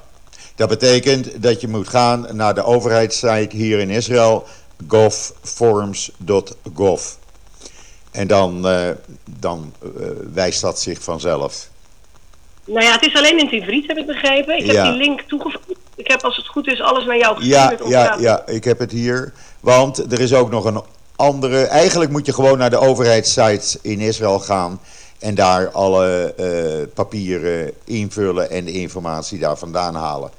Dat 0.54 0.68
betekent 0.68 1.42
dat 1.42 1.60
je 1.60 1.68
moet 1.68 1.88
gaan 1.88 2.26
naar 2.32 2.54
de 2.54 2.64
overheidssite 2.64 3.56
hier 3.56 3.78
in 3.78 3.90
Israël, 3.90 4.46
govforms.gov. 4.88 7.02
En 8.10 8.26
dan, 8.26 8.66
uh, 8.66 8.90
dan 9.24 9.72
uh, 9.82 9.90
wijst 10.32 10.60
dat 10.60 10.80
zich 10.80 11.02
vanzelf. 11.02 11.68
Nou 12.66 12.84
ja, 12.84 12.92
het 12.92 13.06
is 13.06 13.14
alleen 13.16 13.38
in 13.38 13.44
het 13.44 13.54
Ivriet, 13.54 13.86
heb 13.86 13.96
ik 13.96 14.06
begrepen. 14.06 14.58
Ik 14.58 14.66
heb 14.66 14.74
Ja. 14.74 14.82
die 14.90 14.92
link 14.98 15.20
toegevoegd. 15.20 15.78
Ik 15.96 16.08
heb, 16.10 16.22
als 16.24 16.36
het 16.36 16.46
goed 16.46 16.66
is, 16.66 16.80
alles 16.80 17.04
naar 17.04 17.18
jou 17.18 17.44
Ja, 17.44 17.66
gestuurd. 17.66 17.90
ja, 17.90 18.16
te- 18.16 18.22
ja, 18.22 18.42
ik 18.46 18.64
heb 18.64 18.78
het 18.78 18.90
hier. 18.90 19.32
Want 19.60 20.12
er 20.12 20.20
is 20.20 20.34
ook 20.34 20.50
nog 20.50 20.64
een 20.64 20.82
andere. 21.16 21.64
Eigenlijk 21.64 22.10
moet 22.10 22.26
je 22.26 22.32
gewoon 22.32 22.58
naar 22.58 22.70
de 22.70 22.78
overheidssites 22.78 23.78
in 23.82 24.00
Israël 24.00 24.38
gaan. 24.38 24.80
En 25.18 25.34
daar 25.34 25.70
alle 25.70 26.34
eh, 26.36 26.86
papieren 26.94 27.72
invullen 27.84 28.50
en 28.50 28.64
de 28.64 28.72
informatie 28.72 29.38
daar 29.38 29.56
vandaan 29.58 29.94
halen. 29.94 30.30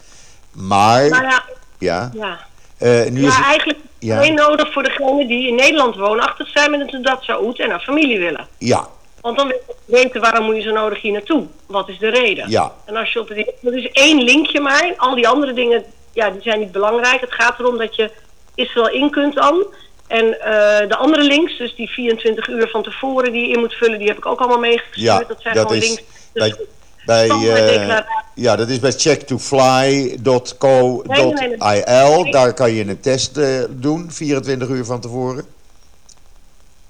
Maar, 0.51 1.09
Nou 1.09 1.23
ja, 1.23 1.43
ja, 1.77 2.11
ja. 2.13 2.37
eh, 2.77 3.11
nu 3.11 3.25
is 3.25 3.33
ja 3.33 3.37
het, 3.37 3.45
eigenlijk 3.45 3.79
ja. 3.99 4.17
alleen 4.17 4.33
nodig 4.33 4.73
voor 4.73 4.83
degenen 4.83 5.27
die 5.27 5.47
in 5.47 5.55
Nederland 5.55 5.95
woonachtig 5.95 6.47
zijn 6.49 6.71
met 6.71 6.93
een 6.93 7.01
dat 7.03 7.23
Saoed 7.23 7.59
en 7.59 7.71
een 7.71 7.79
familie 7.79 8.19
willen. 8.19 8.47
ja, 8.57 8.87
Want 9.25 9.37
dan 9.37 9.47
wil 9.47 9.57
je 9.67 9.73
weten 9.85 10.21
waarom 10.21 10.45
moet 10.45 10.55
je 10.55 10.61
zo 10.61 10.71
nodig 10.71 11.01
hier 11.01 11.11
naartoe? 11.11 11.45
Wat 11.65 11.89
is 11.89 11.97
de 11.97 12.09
reden? 12.09 12.49
Ja. 12.49 12.73
En 12.85 12.95
als 12.95 13.13
je 13.13 13.19
op 13.19 13.29
het 13.29 13.51
dat 13.61 13.73
is 13.73 13.89
één 13.91 14.23
linkje 14.23 14.59
maar. 14.59 14.93
Al 14.97 15.15
die 15.15 15.27
andere 15.27 15.53
dingen, 15.53 15.83
ja, 16.13 16.29
die 16.29 16.41
zijn 16.41 16.59
niet 16.59 16.71
belangrijk. 16.71 17.21
Het 17.21 17.33
gaat 17.33 17.59
erom 17.59 17.77
dat 17.77 17.95
je 17.95 18.11
Israël 18.55 18.89
in 18.89 19.11
kunt 19.11 19.35
dan. 19.35 19.65
En 20.07 20.41
eh, 20.41 20.89
de 20.89 20.95
andere 20.95 21.23
links, 21.23 21.57
dus 21.57 21.75
die 21.75 21.89
24 21.89 22.47
uur 22.47 22.69
van 22.69 22.83
tevoren 22.83 23.31
die 23.31 23.47
je 23.47 23.53
in 23.53 23.59
moet 23.59 23.73
vullen, 23.73 23.99
die 23.99 24.07
heb 24.07 24.17
ik 24.17 24.25
ook 24.25 24.39
allemaal 24.39 24.59
meegestuurd. 24.59 25.01
Ja, 25.01 25.23
dat 25.27 25.41
zijn 25.41 25.55
dat 25.55 25.63
gewoon 25.63 25.81
is 25.81 25.87
links. 25.87 26.03
bij, 26.33 26.49
Dus 26.49 26.57
bij, 27.05 27.25
standaard 27.25 28.05
eh, 28.05 28.11
ja, 28.35 28.55
dat 28.55 28.69
is 28.69 28.79
bij 28.79 28.91
checktofly.co.il. 28.91 31.33
Nee, 31.33 31.57
nee, 31.57 32.31
Daar 32.31 32.53
kan 32.53 32.71
je 32.71 32.87
een 32.87 32.99
test 32.99 33.37
eh, 33.37 33.63
doen, 33.69 34.11
24 34.11 34.67
uur 34.67 34.85
van 34.85 34.99
tevoren. 34.99 35.45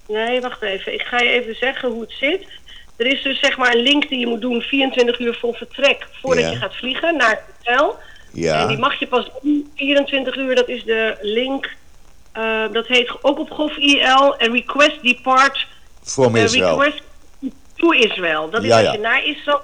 Nee, 0.08 0.42
wacht 0.42 0.62
even. 0.62 0.94
Ik 0.94 1.02
ga 1.02 1.20
je 1.22 1.30
even 1.30 1.56
zeggen 1.56 1.90
hoe 1.90 2.02
het 2.02 2.12
zit. 2.20 2.46
Er 2.98 3.06
is 3.06 3.22
dus 3.24 3.40
zeg 3.40 3.58
maar 3.58 3.74
een 3.76 3.82
link 3.82 4.10
die 4.10 4.20
je 4.20 4.28
moet 4.28 4.42
doen 4.42 4.62
24 4.62 5.20
uur 5.20 5.36
voor 5.40 5.54
vertrek 5.56 6.08
voordat 6.22 6.44
Ja. 6.44 6.50
je 6.52 6.56
gaat 6.58 6.76
vliegen 6.76 7.18
naar 7.18 7.30
het 7.30 7.44
hotel. 7.64 7.90
En 7.92 7.98
die 8.34 8.44
Ja, 8.44 8.78
mag 8.78 9.00
je 9.00 9.08
pas 9.08 9.30
doen 9.42 9.72
24 9.76 10.36
uur. 10.36 10.56
Dat 10.56 10.68
is 10.70 10.84
de 10.84 11.18
link. 11.22 11.70
eh, 12.32 12.64
dat 12.72 12.88
heet 12.88 13.12
ook 13.22 13.40
op 13.40 13.52
gov.il. 13.52 14.38
En 14.38 14.52
request 14.52 15.02
depart. 15.04 15.68
from 16.04 16.36
eh, 16.36 16.44
Israël. 16.44 16.82
request 16.84 17.04
to 17.76 17.92
Israel. 17.92 18.50
Dat 18.50 18.62
is 18.64 18.68
Ja, 18.68 18.76
als 18.76 18.86
ja. 18.86 18.92
je 18.92 18.98
naar 19.00 19.26
Israël. 19.26 19.62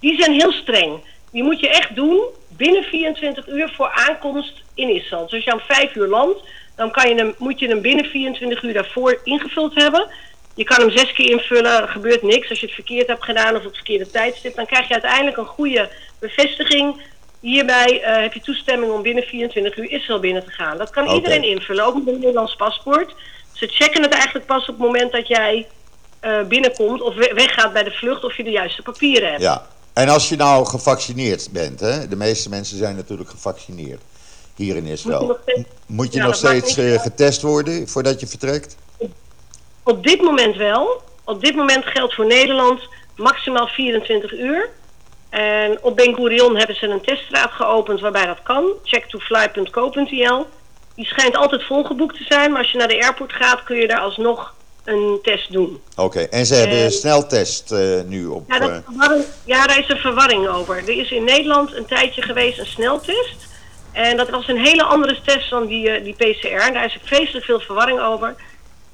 Die 0.00 0.20
zijn 0.20 0.32
heel 0.32 0.52
streng. 0.52 1.00
Die 1.32 1.42
moet 1.42 1.60
je 1.60 1.68
echt 1.68 1.94
doen 1.94 2.20
binnen 2.58 2.82
24 2.82 3.48
uur 3.48 3.72
voor 3.76 3.90
aankomst 4.08 4.52
in 4.74 4.94
Israël. 4.94 5.22
Dus 5.22 5.32
als 5.34 5.44
je 5.44 5.52
om 5.52 5.60
5 5.60 5.94
uur 5.94 6.06
landt, 6.08 6.40
dan 6.76 6.90
kan 6.90 7.08
je 7.08 7.14
hem, 7.14 7.34
moet 7.38 7.58
je 7.60 7.68
hem 7.68 7.80
binnen 7.80 8.04
24 8.04 8.62
uur 8.62 8.72
daarvoor 8.72 9.20
ingevuld 9.24 9.74
hebben. 9.74 10.08
Je 10.54 10.64
kan 10.64 10.80
hem 10.80 10.90
zes 10.90 11.12
keer 11.12 11.30
invullen, 11.30 11.82
er 11.82 11.88
gebeurt 11.88 12.22
niks. 12.22 12.50
Als 12.50 12.60
je 12.60 12.66
het 12.66 12.74
verkeerd 12.74 13.06
hebt 13.06 13.24
gedaan 13.24 13.52
of 13.52 13.58
op 13.58 13.64
het 13.64 13.74
verkeerde 13.74 14.10
tijdstip, 14.10 14.54
dan 14.56 14.66
krijg 14.66 14.86
je 14.88 14.92
uiteindelijk 14.92 15.36
een 15.36 15.46
goede 15.46 15.88
bevestiging. 16.20 17.02
Hierbij 17.40 18.02
eh, 18.02 18.22
heb 18.22 18.32
je 18.32 18.40
toestemming 18.40 18.92
om 18.92 19.02
binnen 19.02 19.22
24 19.24 19.76
uur 19.76 19.90
Israël 19.90 20.20
binnen 20.20 20.44
te 20.44 20.50
gaan. 20.50 20.78
Dat 20.78 20.90
kan 20.90 21.04
iedereen 21.14 21.42
invullen, 21.44 21.84
ook 21.84 21.94
met 21.94 22.06
een 22.06 22.18
Nederlands 22.20 22.56
paspoort. 22.56 23.14
Ze 23.52 23.66
checken 23.66 24.02
het 24.02 24.12
eigenlijk 24.12 24.46
pas 24.46 24.60
op 24.60 24.66
het 24.78 24.78
moment 24.86 25.12
dat 25.12 25.28
jij 25.28 25.66
eh, 26.20 26.42
binnenkomt 26.42 27.00
of 27.00 27.14
we- 27.14 27.32
weggaat 27.34 27.72
bij 27.72 27.82
de 27.82 27.90
vlucht 27.90 28.24
of 28.24 28.36
je 28.36 28.44
de 28.44 28.50
juiste 28.50 28.82
papieren 28.82 29.28
hebt. 29.30 29.42
Ja. 29.42 29.66
En 29.98 30.08
als 30.08 30.28
je 30.28 30.36
nou 30.36 30.66
gevaccineerd 30.66 31.48
bent, 31.52 31.80
hè? 31.80 32.08
de 32.08 32.16
meeste 32.16 32.48
mensen 32.48 32.76
zijn 32.78 32.96
natuurlijk 32.96 33.30
gevaccineerd 33.30 34.02
hier 34.54 34.76
in 34.76 34.82
Moet 34.82 34.86
je 34.88 34.92
Israël. 34.92 35.26
nog 35.26 35.38
steeds- 35.42 35.68
Moet 35.86 36.12
je 36.12 36.18
Ja, 36.18 36.24
nog 36.26 36.34
steeds 36.34 36.76
niet 36.76 36.92
eh, 36.94 37.00
getest 37.00 37.42
worden 37.42 37.88
voordat 37.88 38.20
je 38.20 38.26
vertrekt? 38.26 38.76
Op 39.82 40.02
dit 40.02 40.20
moment 40.20 40.56
wel. 40.56 41.02
Op 41.24 41.44
dit 41.44 41.54
moment 41.54 41.84
geldt 41.84 42.14
voor 42.14 42.26
Nederland 42.26 42.80
maximaal 43.16 43.66
24 43.66 44.32
uur. 44.32 44.68
En 45.30 45.78
op 45.82 45.96
Ben 45.96 46.14
Gurion 46.14 46.56
hebben 46.56 46.76
ze 46.76 46.86
een 46.86 47.02
teststraat 47.02 47.50
geopend 47.50 48.00
waarbij 48.00 48.26
dat 48.26 48.42
kan. 48.42 48.72
Checktofly.co.il. 48.82 50.46
Die 50.94 51.06
schijnt 51.06 51.36
altijd 51.36 51.64
volgeboekt 51.64 52.16
te 52.16 52.24
zijn, 52.24 52.50
maar 52.50 52.62
als 52.62 52.70
je 52.72 52.78
naar 52.78 52.88
de 52.88 53.02
airport 53.02 53.32
gaat 53.32 53.62
kun 53.64 53.76
je 53.76 53.88
daar 53.88 54.00
alsnog 54.00 54.54
een 54.88 55.18
test 55.22 55.52
doen. 55.52 55.80
Oké, 55.96 56.20
en 56.20 56.46
ze 56.46 56.54
hebben 56.54 56.76
Eh, 56.76 56.84
een 56.84 56.90
sneltest 56.90 57.72
eh, 57.72 58.00
nu 58.06 58.26
op. 58.26 58.44
Ja, 58.48 58.58
dat 58.58 58.70
eh, 58.70 59.10
ja, 59.44 59.66
daar 59.66 59.78
is 59.78 59.88
een 59.88 59.96
verwarring 59.96 60.48
over. 60.48 60.76
Er 60.76 60.98
is 60.98 61.10
in 61.10 61.24
Nederland 61.24 61.74
een 61.74 61.86
tijdje 61.86 62.22
geweest 62.22 62.58
een 62.58 62.66
sneltest. 62.66 63.46
En 63.92 64.16
dat 64.16 64.30
was 64.30 64.48
een 64.48 64.64
hele 64.64 64.82
andere 64.82 65.20
test 65.24 65.50
dan 65.50 65.66
die, 65.66 65.90
eh, 65.90 66.04
die 66.04 66.14
PCR. 66.14 66.72
Daar 66.72 66.84
is 66.84 66.98
vreselijk 67.02 67.44
veel 67.44 67.60
verwarring 67.60 68.00
over. 68.00 68.34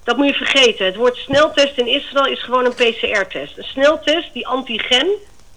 Dat 0.04 0.16
moet 0.16 0.28
je 0.28 0.34
vergeten. 0.34 0.86
Het 0.86 0.96
woord 0.96 1.16
sneltest 1.16 1.78
in 1.78 1.86
Israël 1.86 2.26
is 2.26 2.42
gewoon 2.42 2.64
een 2.64 2.74
PCR-test. 2.74 3.58
Een 3.58 3.64
sneltest, 3.64 4.32
die 4.32 4.46
antigen, 4.46 5.08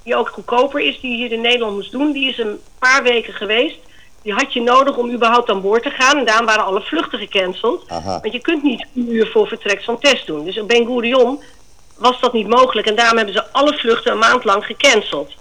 die 0.03 0.15
ook 0.15 0.29
goedkoper 0.29 0.81
is, 0.81 0.99
die 0.99 1.11
je 1.11 1.17
hier 1.17 1.31
in 1.31 1.41
Nederland 1.41 1.75
moest 1.75 1.91
doen, 1.91 2.11
die 2.11 2.29
is 2.29 2.37
een 2.37 2.59
paar 2.79 3.03
weken 3.03 3.33
geweest. 3.33 3.77
Die 4.21 4.33
had 4.33 4.53
je 4.53 4.61
nodig 4.61 4.97
om 4.97 5.11
überhaupt 5.11 5.49
aan 5.49 5.61
boord 5.61 5.83
te 5.83 5.89
gaan. 5.89 6.17
En 6.17 6.25
daarom 6.25 6.45
waren 6.45 6.65
alle 6.65 6.81
vluchten 6.81 7.19
gecanceld. 7.19 7.83
Aha. 7.87 8.19
Want 8.21 8.33
je 8.33 8.41
kunt 8.41 8.63
niet 8.63 8.85
een 8.95 9.13
uur 9.13 9.27
voor 9.27 9.47
vertrek 9.47 9.81
zo'n 9.81 9.99
test 9.99 10.27
doen. 10.27 10.45
Dus 10.45 10.59
op 10.59 10.67
Ben 10.67 10.85
Gurion 10.85 11.43
was 11.97 12.19
dat 12.19 12.33
niet 12.33 12.47
mogelijk. 12.47 12.87
En 12.87 12.95
daarom 12.95 13.17
hebben 13.17 13.35
ze 13.35 13.51
alle 13.51 13.73
vluchten 13.77 14.11
een 14.11 14.17
maand 14.17 14.43
lang 14.43 14.65
gecanceld. 14.65 15.33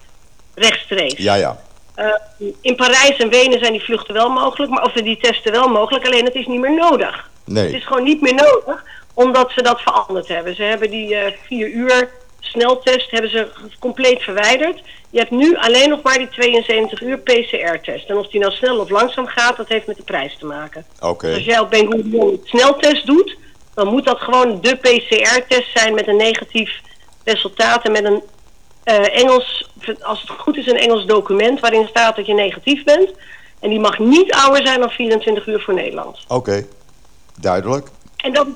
Rechtstreeks. 0.55 1.23
ja, 1.23 1.35
ja. 1.35 1.65
Eh, 1.97 2.49
in 2.61 2.77
Parijs 2.77 3.17
en 3.17 3.29
Wenen 3.29 3.59
zijn 3.59 3.73
die 3.73 3.85
vluchten 3.85 4.15
wel 4.15 4.29
mogelijk, 4.29 4.71
maar, 4.71 4.85
of 4.85 4.93
die 4.93 5.19
testen 5.19 5.53
wel 5.53 5.69
mogelijk, 5.69 6.07
alleen 6.07 6.25
het 6.25 6.35
is 6.35 6.47
niet 6.47 6.61
meer 6.61 6.75
nodig. 6.75 7.31
Het 7.45 7.73
is 7.73 7.87
gewoon 7.87 8.03
niet 8.03 8.21
meer 8.21 8.35
nodig, 8.35 8.85
omdat 9.15 9.51
ze 9.51 9.63
dat 9.63 9.81
veranderd 9.81 10.29
hebben. 10.29 10.55
Ze 10.55 10.63
hebben 10.63 10.91
die 10.91 11.15
eh, 11.15 11.33
vier 11.47 11.69
uur 11.69 12.11
sneltest 12.41 13.11
hebben 13.11 13.31
ze 13.31 13.49
compleet 13.79 14.23
verwijderd. 14.23 14.83
Je 15.11 15.19
hebt 15.19 15.31
nu 15.31 15.57
alleen 15.57 15.89
nog 15.89 16.03
maar 16.03 16.19
die 16.19 16.29
72 16.29 17.03
uur 17.03 17.19
PCR-test. 17.19 18.09
En 18.09 18.17
of 18.17 18.29
die 18.29 18.41
nou 18.41 18.53
snel 18.53 18.79
of 18.79 18.91
langzaam 18.91 19.27
gaat, 19.27 19.57
dat 19.57 19.69
heeft 19.69 19.87
met 19.87 19.97
de 19.97 20.03
prijs 20.03 20.37
te 20.39 20.47
maken. 20.47 20.85
Oké. 21.01 21.27
Dus 21.27 21.37
als 21.37 21.45
jij 21.45 21.59
op 21.59 21.71
Ben 21.71 22.41
sneltest 22.45 23.07
doet, 23.07 23.37
dan 23.75 23.89
moet 23.89 24.05
dat 24.05 24.21
gewoon 24.21 24.61
de 24.61 24.77
PCR-test 24.77 25.71
zijn 25.75 25.95
met 25.95 26.09
een 26.09 26.17
negatief 26.17 26.81
resultaat 27.25 27.85
en 27.85 27.93
met 27.93 28.05
een 28.05 28.23
eh, 28.85 29.23
Engels, 29.23 29.71
als 30.01 30.21
het 30.21 30.31
goed 30.31 30.57
is, 30.57 30.67
een 30.67 30.79
Engels 30.79 31.07
document 31.07 31.61
waarin 31.61 31.87
staat 31.89 32.17
dat 32.17 32.27
je 32.27 32.35
negatief 32.35 32.85
bent. 32.85 33.11
En 33.61 33.71
die 33.71 33.81
mag 33.81 33.99
niet 33.99 34.33
ouder 34.33 34.67
zijn 34.67 34.81
dan 34.81 34.91
24 34.91 35.47
uur 35.47 35.61
voor 35.61 35.75
Nederland. 35.75 36.19
Oké, 36.29 36.67
duidelijk. 37.41 37.89
En 38.17 38.33
dat 38.33 38.47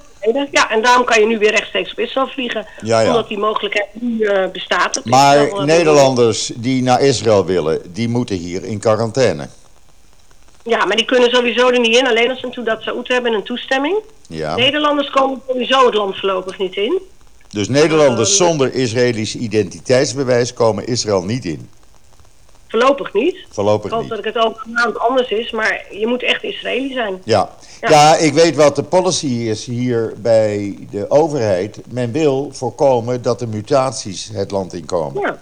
Ja, 0.51 0.71
en 0.71 0.83
daarom 0.83 1.05
kan 1.05 1.21
je 1.21 1.27
nu 1.27 1.39
weer 1.39 1.51
rechtstreeks 1.51 1.91
op 1.91 1.99
Israël 1.99 2.27
vliegen. 2.29 2.67
Ja, 2.83 3.01
ja. 3.01 3.09
Omdat 3.09 3.29
die 3.29 3.39
mogelijkheid 3.39 3.89
nu 3.93 4.25
eh, 4.25 4.51
bestaat. 4.51 4.95
Dat 4.95 5.05
Maar 5.05 5.37
wel, 5.37 5.59
eh, 5.59 5.65
Nederlanders 5.65 6.53
die 6.57 6.83
naar 6.83 7.01
Israël 7.01 7.45
willen, 7.45 7.93
die 7.93 8.09
moeten 8.09 8.37
hier 8.37 8.65
in 8.65 8.79
quarantaine. 8.79 9.49
Ja, 10.65 10.85
maar 10.85 10.97
die 10.97 11.05
kunnen 11.05 11.31
sowieso 11.31 11.69
er 11.69 11.81
niet 11.81 11.97
in. 11.97 12.07
Alleen 12.07 12.31
als 12.31 12.41
ze 12.41 12.47
een 12.47 12.53
Teudat 12.53 12.83
Saoed 12.83 13.09
hebben 13.09 13.33
en 13.33 13.37
een 13.39 13.45
toestemming. 13.45 13.97
Ja. 14.29 14.57
Nederlanders 14.57 15.11
komen 15.11 15.43
sowieso 15.49 15.87
het 15.87 15.95
land 15.95 16.17
voorlopig 16.19 16.59
niet 16.59 16.77
in. 16.77 17.01
Dus 17.49 17.69
Nederlanders 17.69 18.39
Ehm, 18.39 18.47
zonder 18.47 18.75
Israëlisch 18.75 19.37
identiteitsbewijs 19.37 20.53
komen 20.53 20.87
Israël 20.87 21.25
niet 21.25 21.45
in. 21.45 21.69
Voorlopig 22.71 23.13
niet. 23.13 23.35
Ik 23.35 23.47
Voorlopig 23.51 23.99
niet. 24.01 24.09
dat 24.09 24.19
ik 24.19 24.25
het 24.25 24.39
over 24.39 24.63
een 24.65 24.73
maand 24.73 24.99
anders 24.99 25.31
is. 25.31 25.51
Maar 25.51 25.87
je 25.91 26.07
moet 26.07 26.23
echt 26.23 26.43
Israëli 26.43 26.93
zijn. 26.93 27.23
Ja. 27.25 27.51
Ja. 27.81 27.91
ja, 27.91 28.17
ik 28.17 28.33
weet 28.33 28.57
wat 28.57 28.77
de 28.77 28.83
policy 28.83 29.27
is 29.27 29.65
hier 29.65 30.15
bij 30.17 30.79
de 30.91 31.11
overheid. 31.11 31.81
Men 31.89 32.13
wil 32.13 32.49
voorkomen 32.53 33.23
dat 33.23 33.41
er 33.41 33.49
mutaties 33.49 34.31
het 34.33 34.51
land 34.51 34.73
inkomen. 34.73 35.23
Ja. 35.23 35.39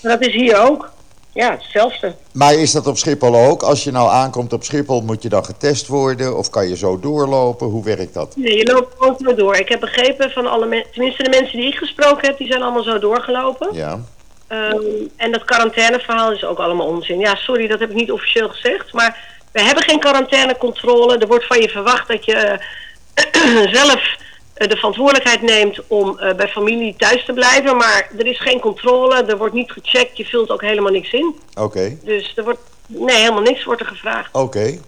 Dat 0.00 0.20
is 0.20 0.34
hier 0.34 0.60
ook. 0.68 0.90
Ja, 1.32 1.50
hetzelfde. 1.50 2.14
Maar 2.32 2.54
is 2.54 2.72
dat 2.72 2.86
op 2.86 2.98
Schiphol 2.98 3.36
ook? 3.36 3.62
Als 3.62 3.84
je 3.84 3.90
nou 3.90 4.10
aankomt 4.10 4.52
op 4.52 4.64
Schiphol, 4.64 5.00
moet 5.00 5.22
je 5.22 5.28
dan 5.28 5.44
getest 5.44 5.86
worden? 5.86 6.36
Of 6.36 6.50
kan 6.50 6.68
je 6.68 6.76
zo 6.76 7.00
doorlopen? 7.00 7.66
Hoe 7.66 7.84
werkt 7.84 8.14
dat? 8.14 8.36
Nee, 8.36 8.56
je 8.56 8.72
loopt 8.72 8.94
gewoon 8.98 9.36
door. 9.36 9.56
Ik 9.56 9.68
heb 9.68 9.80
begrepen 9.80 10.30
van 10.30 10.46
alle 10.46 10.66
mensen, 10.66 10.92
tenminste 10.92 11.22
de 11.22 11.30
mensen 11.30 11.58
die 11.58 11.66
ik 11.66 11.74
gesproken 11.74 12.28
heb, 12.28 12.38
die 12.38 12.46
zijn 12.46 12.62
allemaal 12.62 12.82
zo 12.82 12.98
doorgelopen. 12.98 13.68
Ja. 13.72 14.00
Ehm, 14.48 15.06
en 15.16 15.32
dat 15.32 15.44
quarantaineverhaal 15.44 16.32
is 16.32 16.44
ook 16.44 16.58
allemaal 16.58 16.86
onzin. 16.86 17.18
Ja, 17.18 17.34
sorry, 17.34 17.66
dat 17.66 17.80
heb 17.80 17.90
ik 17.90 17.96
niet 17.96 18.12
officieel 18.12 18.48
gezegd. 18.48 18.92
Maar 18.92 19.38
we 19.52 19.62
hebben 19.62 19.84
geen 19.84 20.00
quarantainecontrole. 20.00 21.18
Er 21.18 21.26
wordt 21.26 21.46
van 21.46 21.60
je 21.60 21.68
verwacht 21.68 22.08
dat 22.08 22.24
je 22.24 22.34
eh, 22.34 23.72
zelf 23.78 24.16
eh, 24.54 24.68
de 24.68 24.76
verantwoordelijkheid 24.76 25.42
neemt 25.42 25.80
om 25.86 26.18
eh, 26.18 26.34
bij 26.34 26.48
familie 26.48 26.94
thuis 26.96 27.24
te 27.24 27.32
blijven. 27.32 27.76
Maar 27.76 28.10
er 28.18 28.26
is 28.26 28.40
geen 28.40 28.60
controle, 28.60 29.24
er 29.24 29.38
wordt 29.38 29.54
niet 29.54 29.72
gecheckt, 29.72 30.16
je 30.16 30.24
vult 30.24 30.50
ook 30.50 30.62
helemaal 30.62 30.92
niks 30.92 31.12
in. 31.12 31.34
Oké. 31.54 31.96
Dus 32.04 32.32
er 32.36 32.44
wordt, 32.44 32.60
nee, 32.86 33.16
helemaal 33.16 33.42
niks 33.42 33.64
wordt 33.64 33.80
er 33.80 33.86
gevraagd. 33.86 34.28
Oké. 34.32 34.78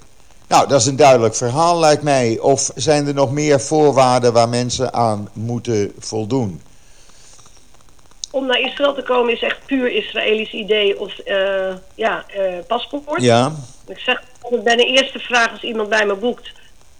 Nou, 0.48 0.68
dat 0.68 0.80
is 0.80 0.86
een 0.86 0.96
duidelijk 0.96 1.34
verhaal, 1.34 1.78
lijkt 1.78 2.02
mij. 2.02 2.38
Of 2.40 2.70
zijn 2.74 3.06
er 3.06 3.14
nog 3.14 3.32
meer 3.32 3.60
voorwaarden 3.60 4.32
waar 4.32 4.48
mensen 4.48 4.92
aan 4.92 5.28
moeten 5.32 5.92
voldoen? 5.98 6.60
Om 8.30 8.46
naar 8.46 8.60
Israël 8.60 8.94
te 8.94 9.02
komen 9.02 9.32
is 9.32 9.42
echt 9.42 9.58
puur 9.66 9.90
Israëlisch 9.92 10.52
idee 10.52 11.00
of 11.00 11.18
eh, 11.18 11.74
ja, 11.94 12.24
eh, 12.28 12.42
paspoort. 12.66 13.22
Ja. 13.22 13.52
Ik 13.88 13.98
zeg 13.98 14.22
altijd 14.40 14.64
bij 14.64 14.76
de 14.76 14.84
eerste 14.84 15.18
vraag 15.18 15.50
als 15.50 15.62
iemand 15.62 15.88
bij 15.88 16.06
me 16.06 16.14
boekt, 16.14 16.52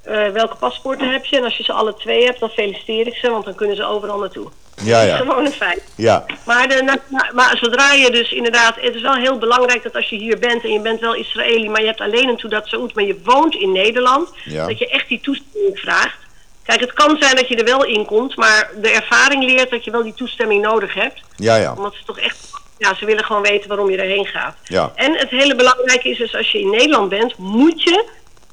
eh, 0.02 0.28
welke 0.28 0.56
paspoorten 0.56 1.12
heb 1.12 1.24
je? 1.24 1.36
En 1.36 1.44
als 1.44 1.56
je 1.56 1.62
ze 1.64 1.72
alle 1.72 1.94
twee 1.94 2.24
hebt, 2.24 2.40
dan 2.40 2.48
feliciteer 2.48 3.06
ik 3.06 3.14
ze, 3.14 3.30
want 3.30 3.44
dan 3.44 3.54
kunnen 3.54 3.76
ze 3.76 3.84
overal 3.84 4.18
naartoe. 4.18 4.48
Ja, 4.84 4.92
Dat 4.98 5.02
is 5.04 5.10
ja. 5.10 5.16
gewoon 5.16 5.44
een 5.44 5.52
feit. 5.52 5.82
Ja. 5.96 6.24
Maar, 6.46 6.68
de, 6.68 6.82
na- 6.82 6.98
na- 7.08 7.30
maar 7.34 7.56
zodra 7.60 7.92
je 7.92 8.10
dus 8.10 8.32
inderdaad, 8.32 8.76
het 8.80 8.94
is 8.94 9.02
wel 9.02 9.14
heel 9.14 9.38
belangrijk 9.38 9.82
dat 9.82 9.94
als 9.94 10.08
je 10.08 10.16
hier 10.16 10.38
bent 10.38 10.64
en 10.64 10.72
je 10.72 10.80
bent 10.80 11.00
wel 11.00 11.14
Israëli, 11.14 11.68
maar 11.68 11.80
je 11.80 11.86
hebt 11.86 12.00
alleen 12.00 12.28
een 12.28 12.36
Teudat 12.36 12.66
Saoed, 12.68 12.94
maar 12.94 13.04
je 13.04 13.20
woont 13.24 13.54
in 13.54 13.72
Nederland, 13.72 14.28
Ja. 14.44 14.66
dat 14.66 14.78
je 14.78 14.88
echt 14.88 15.08
die 15.08 15.20
toestemming 15.20 15.78
vraagt. 15.78 16.18
Kijk, 16.64 16.80
het 16.80 16.92
kan 16.92 17.16
zijn 17.20 17.36
dat 17.36 17.48
je 17.48 17.56
er 17.56 17.64
wel 17.64 17.84
in 17.84 18.06
komt, 18.06 18.36
maar 18.36 18.70
de 18.82 18.90
ervaring 18.90 19.44
leert 19.44 19.70
dat 19.70 19.84
je 19.84 19.90
wel 19.90 20.02
die 20.02 20.14
toestemming 20.14 20.62
nodig 20.62 20.94
hebt. 20.94 21.20
Ja, 21.36 21.56
ja. 21.56 21.74
Omdat 21.76 21.94
ze 21.94 22.04
toch 22.04 22.18
echt, 22.18 22.38
ja, 22.78 22.94
ze 22.94 23.04
willen 23.04 23.24
gewoon 23.24 23.42
weten 23.42 23.68
waarom 23.68 23.90
je 23.90 23.96
erheen 23.96 24.26
gaat. 24.26 24.56
Ja. 24.64 24.92
En 24.94 25.16
het 25.16 25.30
hele 25.30 25.54
belangrijke 25.54 26.08
is 26.08 26.18
dus 26.18 26.36
als 26.36 26.52
je 26.52 26.60
in 26.60 26.70
Nederland 26.70 27.08
bent, 27.08 27.36
moet 27.36 27.82
je 27.82 28.04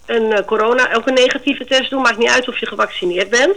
een 0.05 0.33
eh, 0.33 0.45
corona, 0.45 0.93
ook 0.93 1.07
een 1.07 1.13
negatieve 1.13 1.65
test 1.65 1.89
doen. 1.89 2.01
Maakt 2.01 2.17
niet 2.17 2.29
uit 2.29 2.47
of 2.47 2.57
je 2.57 2.65
gevaccineerd 2.65 3.29
bent. 3.29 3.55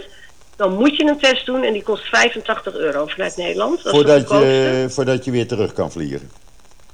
dan 0.55 0.73
moet 0.73 0.97
je 0.97 1.03
een 1.05 1.19
test 1.19 1.45
doen 1.45 1.63
en 1.63 1.73
die 1.73 1.83
kost 1.83 2.03
85 2.03 2.75
euro 2.75 3.05
vanuit 3.05 3.37
Nederland. 3.37 3.83
Dat 3.83 3.93
Voordat 3.93 4.27
de 4.27 4.35
je, 4.35 4.89
voordat 4.89 5.25
je 5.25 5.31
weer 5.31 5.47
terug 5.47 5.73
kan 5.73 5.91
vliegen. 5.91 6.31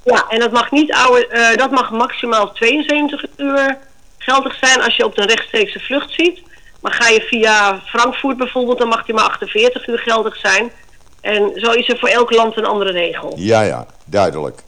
Ja, 0.04 0.24
en 0.28 0.38
dat 0.38 0.52
mag 0.52 0.70
niet 0.70 0.92
ouder, 0.92 1.28
eh, 1.28 1.56
dat 1.56 1.70
mag 1.70 1.90
maximaal 1.90 2.52
72 2.52 3.24
uur 3.36 3.78
geldig 4.18 4.54
zijn 4.60 4.82
als 4.82 4.96
je 4.96 5.04
op 5.04 5.18
een 5.18 5.26
rechtstreekse 5.26 5.80
vlucht 5.80 6.12
ziet. 6.12 6.42
Maar 6.80 6.92
ga 6.92 7.08
je 7.08 7.20
via 7.20 7.80
Frankfurt 7.84 8.36
bijvoorbeeld, 8.36 8.78
dan 8.78 8.88
mag 8.88 9.04
die 9.04 9.14
maar 9.14 9.24
48 9.24 9.86
uur 9.86 9.98
geldig 9.98 10.36
zijn. 10.36 10.70
En 11.20 11.52
zo 11.54 11.70
is 11.70 11.88
er 11.88 11.98
voor 11.98 12.08
elk 12.08 12.30
land 12.30 12.56
een 12.56 12.64
andere 12.64 12.90
regel. 12.90 13.32
Ja, 13.36 13.60
ja, 13.60 13.86
duidelijk. 14.04 14.62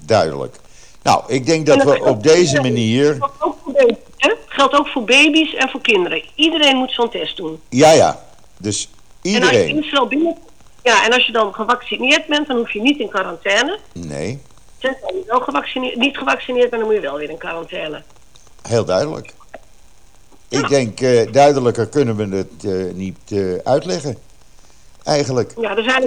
Duidelijk. 0.00 0.56
Nou, 1.02 1.22
ik 1.26 1.46
denk 1.46 1.66
dat 1.66 1.82
we 1.82 2.02
op 2.04 2.22
deze 2.22 2.60
manier... 2.60 3.16
geldt 3.18 3.42
ook 3.42 3.56
voor 3.62 3.72
baby's, 3.72 3.96
hè? 4.16 4.32
Geldt 4.46 4.74
ook 4.74 4.88
voor 4.88 5.04
baby's 5.04 5.54
en 5.54 5.68
voor 5.68 5.80
kinderen. 5.80 6.22
Iedereen 6.34 6.76
moet 6.76 6.92
zo'n 6.92 7.10
test 7.10 7.36
doen. 7.36 7.60
Ja, 7.68 7.90
ja. 7.90 8.24
Dus 8.56 8.88
En 9.22 9.42
als 9.42 9.50
je 9.50 9.56
iedereen... 9.56 9.84
Israël 9.84 10.06
binnen... 10.06 10.36
Ja, 10.82 11.04
en 11.04 11.12
als 11.12 11.26
je 11.26 11.32
dan 11.32 11.54
gevaccineerd 11.54 12.26
bent, 12.26 12.46
dan 12.46 12.56
hoef 12.56 12.72
je 12.72 12.80
niet 12.80 12.98
in 12.98 13.08
quarantaine. 13.08 13.78
Nee, 13.92 14.42
Tenzij 14.78 15.14
je 15.14 15.22
wel 15.26 15.40
gevaccineerd, 15.40 15.96
niet 15.96 16.16
gevaccineerd 16.16 16.70
bent, 16.70 16.82
dan 16.82 16.90
moet 16.92 17.02
je 17.02 17.08
wel 17.08 17.18
weer 17.18 17.30
in 17.30 17.38
quarantaine. 17.38 18.02
heel 18.62 18.84
duidelijk. 18.84 19.32
Ik 20.58 20.68
denk, 20.68 21.00
eh, 21.00 21.32
duidelijker 21.32 21.88
kunnen 21.88 22.16
we 22.16 22.36
het 22.36 22.64
eh, 22.64 22.94
niet 22.94 23.18
eh, 23.28 23.54
uitleggen. 23.64 24.16
Eigenlijk. 25.04 25.52
Ja, 25.60 25.76
er 25.76 25.82
zijn, 25.82 26.02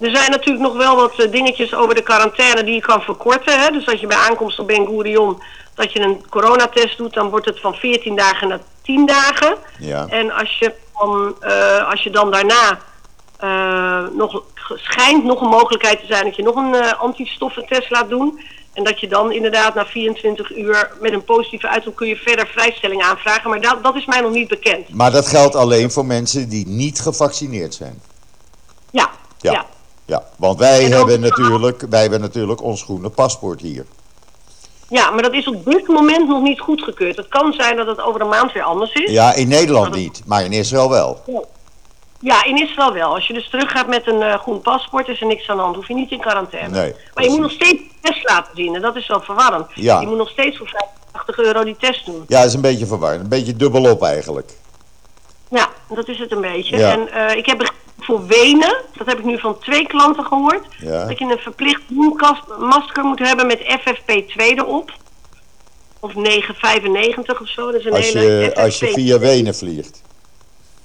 er 0.00 0.16
zijn 0.16 0.30
natuurlijk 0.30 0.64
nog 0.64 0.76
wel 0.76 0.96
wat 0.96 1.26
dingetjes 1.30 1.74
over 1.74 1.94
de 1.94 2.02
quarantaine 2.02 2.64
die 2.64 2.74
je 2.74 2.80
kan 2.80 3.00
verkorten. 3.00 3.60
Hè? 3.60 3.70
Dus 3.70 3.84
dat 3.84 4.00
je 4.00 4.06
bij 4.06 4.16
aankomst 4.16 4.58
op 4.58 4.66
Ben 4.66 4.86
Gurion 4.86 5.42
dat 5.74 5.92
je 5.92 6.00
een 6.00 6.24
coronatest 6.30 6.98
doet, 6.98 7.14
dan 7.14 7.30
wordt 7.30 7.46
het 7.46 7.60
van 7.60 7.74
14 7.74 8.16
dagen 8.16 8.48
naar 8.48 8.60
10 8.82 9.06
dagen. 9.06 9.56
Ja. 9.78 10.06
En 10.08 10.30
als 10.30 10.58
je 10.58 10.72
dan, 10.98 11.34
als 11.90 12.02
je 12.02 12.10
dan 12.10 12.30
daarna 12.30 12.78
nog 14.12 14.42
schijnt 14.74 15.24
nog 15.24 15.40
een 15.40 15.48
mogelijkheid 15.48 16.00
te 16.00 16.06
zijn 16.06 16.24
dat 16.24 16.36
je 16.36 16.42
nog 16.42 16.56
een 16.56 16.96
antistoffentest 16.96 17.90
laat 17.90 18.08
doen. 18.08 18.40
En 18.74 18.84
dat 18.84 19.00
je 19.00 19.08
dan 19.08 19.32
inderdaad 19.32 19.74
na 19.74 19.86
24 19.86 20.56
uur 20.56 20.92
met 21.00 21.12
een 21.12 21.24
positieve 21.24 21.68
uitkomst 21.68 21.98
kun 21.98 22.08
je 22.08 22.16
verder 22.16 22.46
vrijstelling 22.46 23.02
aanvragen. 23.02 23.50
Maar 23.50 23.60
dat, 23.60 23.82
dat 23.82 23.94
is 23.96 24.06
mij 24.06 24.20
nog 24.20 24.32
niet 24.32 24.48
bekend. 24.48 24.88
Maar 24.94 25.10
dat 25.10 25.26
geldt 25.26 25.54
alleen 25.54 25.90
voor 25.90 26.06
mensen 26.06 26.48
die 26.48 26.66
niet 26.68 27.00
gevaccineerd 27.00 27.74
zijn. 27.74 28.00
Ja, 28.90 29.10
Ja. 29.40 29.52
ja. 29.52 29.66
Ja, 30.06 30.24
want 30.36 30.58
wij 30.58 30.84
En 30.84 30.92
hebben, 30.92 31.20
natuurlijk, 31.20 31.84
wij 31.90 32.00
hebben 32.00 32.20
natuurlijk 32.20 32.62
ons 32.62 32.82
groene 32.82 33.08
paspoort 33.10 33.60
hier. 33.60 33.86
Ja, 34.88 35.10
maar 35.10 35.22
dat 35.22 35.32
is 35.32 35.48
op 35.48 35.64
dit 35.64 35.88
moment 35.88 36.28
nog 36.28 36.42
niet 36.42 36.60
goedgekeurd. 36.60 37.16
Het 37.16 37.28
kan 37.28 37.52
zijn 37.52 37.76
dat 37.76 37.86
het 37.86 38.00
over 38.00 38.20
een 38.20 38.28
maand 38.28 38.52
weer 38.52 38.62
anders 38.62 38.92
is. 38.92 39.10
Ja, 39.10 39.34
in 39.34 39.48
Nederland 39.48 39.94
niet, 39.94 40.22
maar 40.26 40.44
in 40.44 40.52
Israël 40.52 40.90
wel. 40.90 41.22
Ja, 41.26 41.40
in 42.46 42.56
Israël 42.62 42.92
wel. 42.92 43.14
Als 43.14 43.26
je 43.26 43.32
dus 43.32 43.50
teruggaat 43.50 43.86
met 43.86 44.06
een 44.06 44.22
eh, 44.22 44.38
groen 44.38 44.60
paspoort, 44.60 45.08
is 45.08 45.20
er 45.20 45.26
niks 45.26 45.48
aan 45.48 45.56
de 45.56 45.62
hand. 45.62 45.76
Hoef 45.76 45.88
je 45.88 45.94
niet 45.94 46.10
in 46.10 46.20
quarantaine. 46.20 46.68
Nee, 46.68 46.94
maar 47.14 47.24
je 47.24 47.30
moet 47.30 47.40
nog 47.40 47.50
steeds 47.50 47.82
de 47.82 47.88
test 48.00 48.28
laten 48.28 48.50
zien. 48.56 48.74
En 48.74 48.80
dat 48.82 48.96
is 48.96 49.06
wel 49.06 49.20
verwarrend. 49.20 49.66
Ja. 49.74 50.00
Je 50.00 50.06
moet 50.06 50.16
nog 50.16 50.30
steeds 50.30 50.56
voor 50.56 50.68
85 50.68 51.38
euro 51.38 51.64
die 51.64 51.76
test 51.78 52.06
doen. 52.06 52.24
Ja, 52.28 52.38
dat 52.38 52.48
is 52.48 52.54
een 52.54 52.60
beetje 52.60 52.86
verwarrend. 52.86 53.22
Een 53.22 53.28
beetje 53.28 53.56
dubbelop 53.56 54.02
eigenlijk. 54.02 54.52
Ja, 55.48 55.68
dat 55.88 56.08
is 56.08 56.18
het 56.18 56.32
een 56.32 56.40
beetje. 56.40 56.76
Ja. 56.76 56.90
En 56.92 57.08
eh, 57.12 57.36
ik 57.36 57.46
heb 57.46 57.72
voor 58.00 58.26
Wenen, 58.26 58.76
dat 58.96 59.06
heb 59.06 59.18
ik 59.18 59.24
nu 59.24 59.38
van 59.38 59.58
twee 59.58 59.86
klanten 59.86 60.24
gehoord, 60.24 60.66
Ja. 60.78 61.04
dat 61.06 61.18
je 61.18 61.24
een 61.24 61.38
verplicht 61.38 61.82
masker 62.58 63.04
moet 63.04 63.18
hebben 63.18 63.46
met 63.46 63.60
FFP2 63.60 64.36
erop. 64.36 64.92
Of 66.00 66.14
995 66.14 67.40
of 67.40 67.48
zo. 67.48 67.70
Dat 67.70 67.80
is 67.80 67.86
een 67.86 67.92
Als 67.92 68.12
hele 68.12 68.24
je, 68.30 68.54
als 68.56 68.78
je 68.78 68.86
FFP2. 68.86 68.92
via 68.92 69.18
Wenen 69.18 69.54
vliegt. 69.54 70.02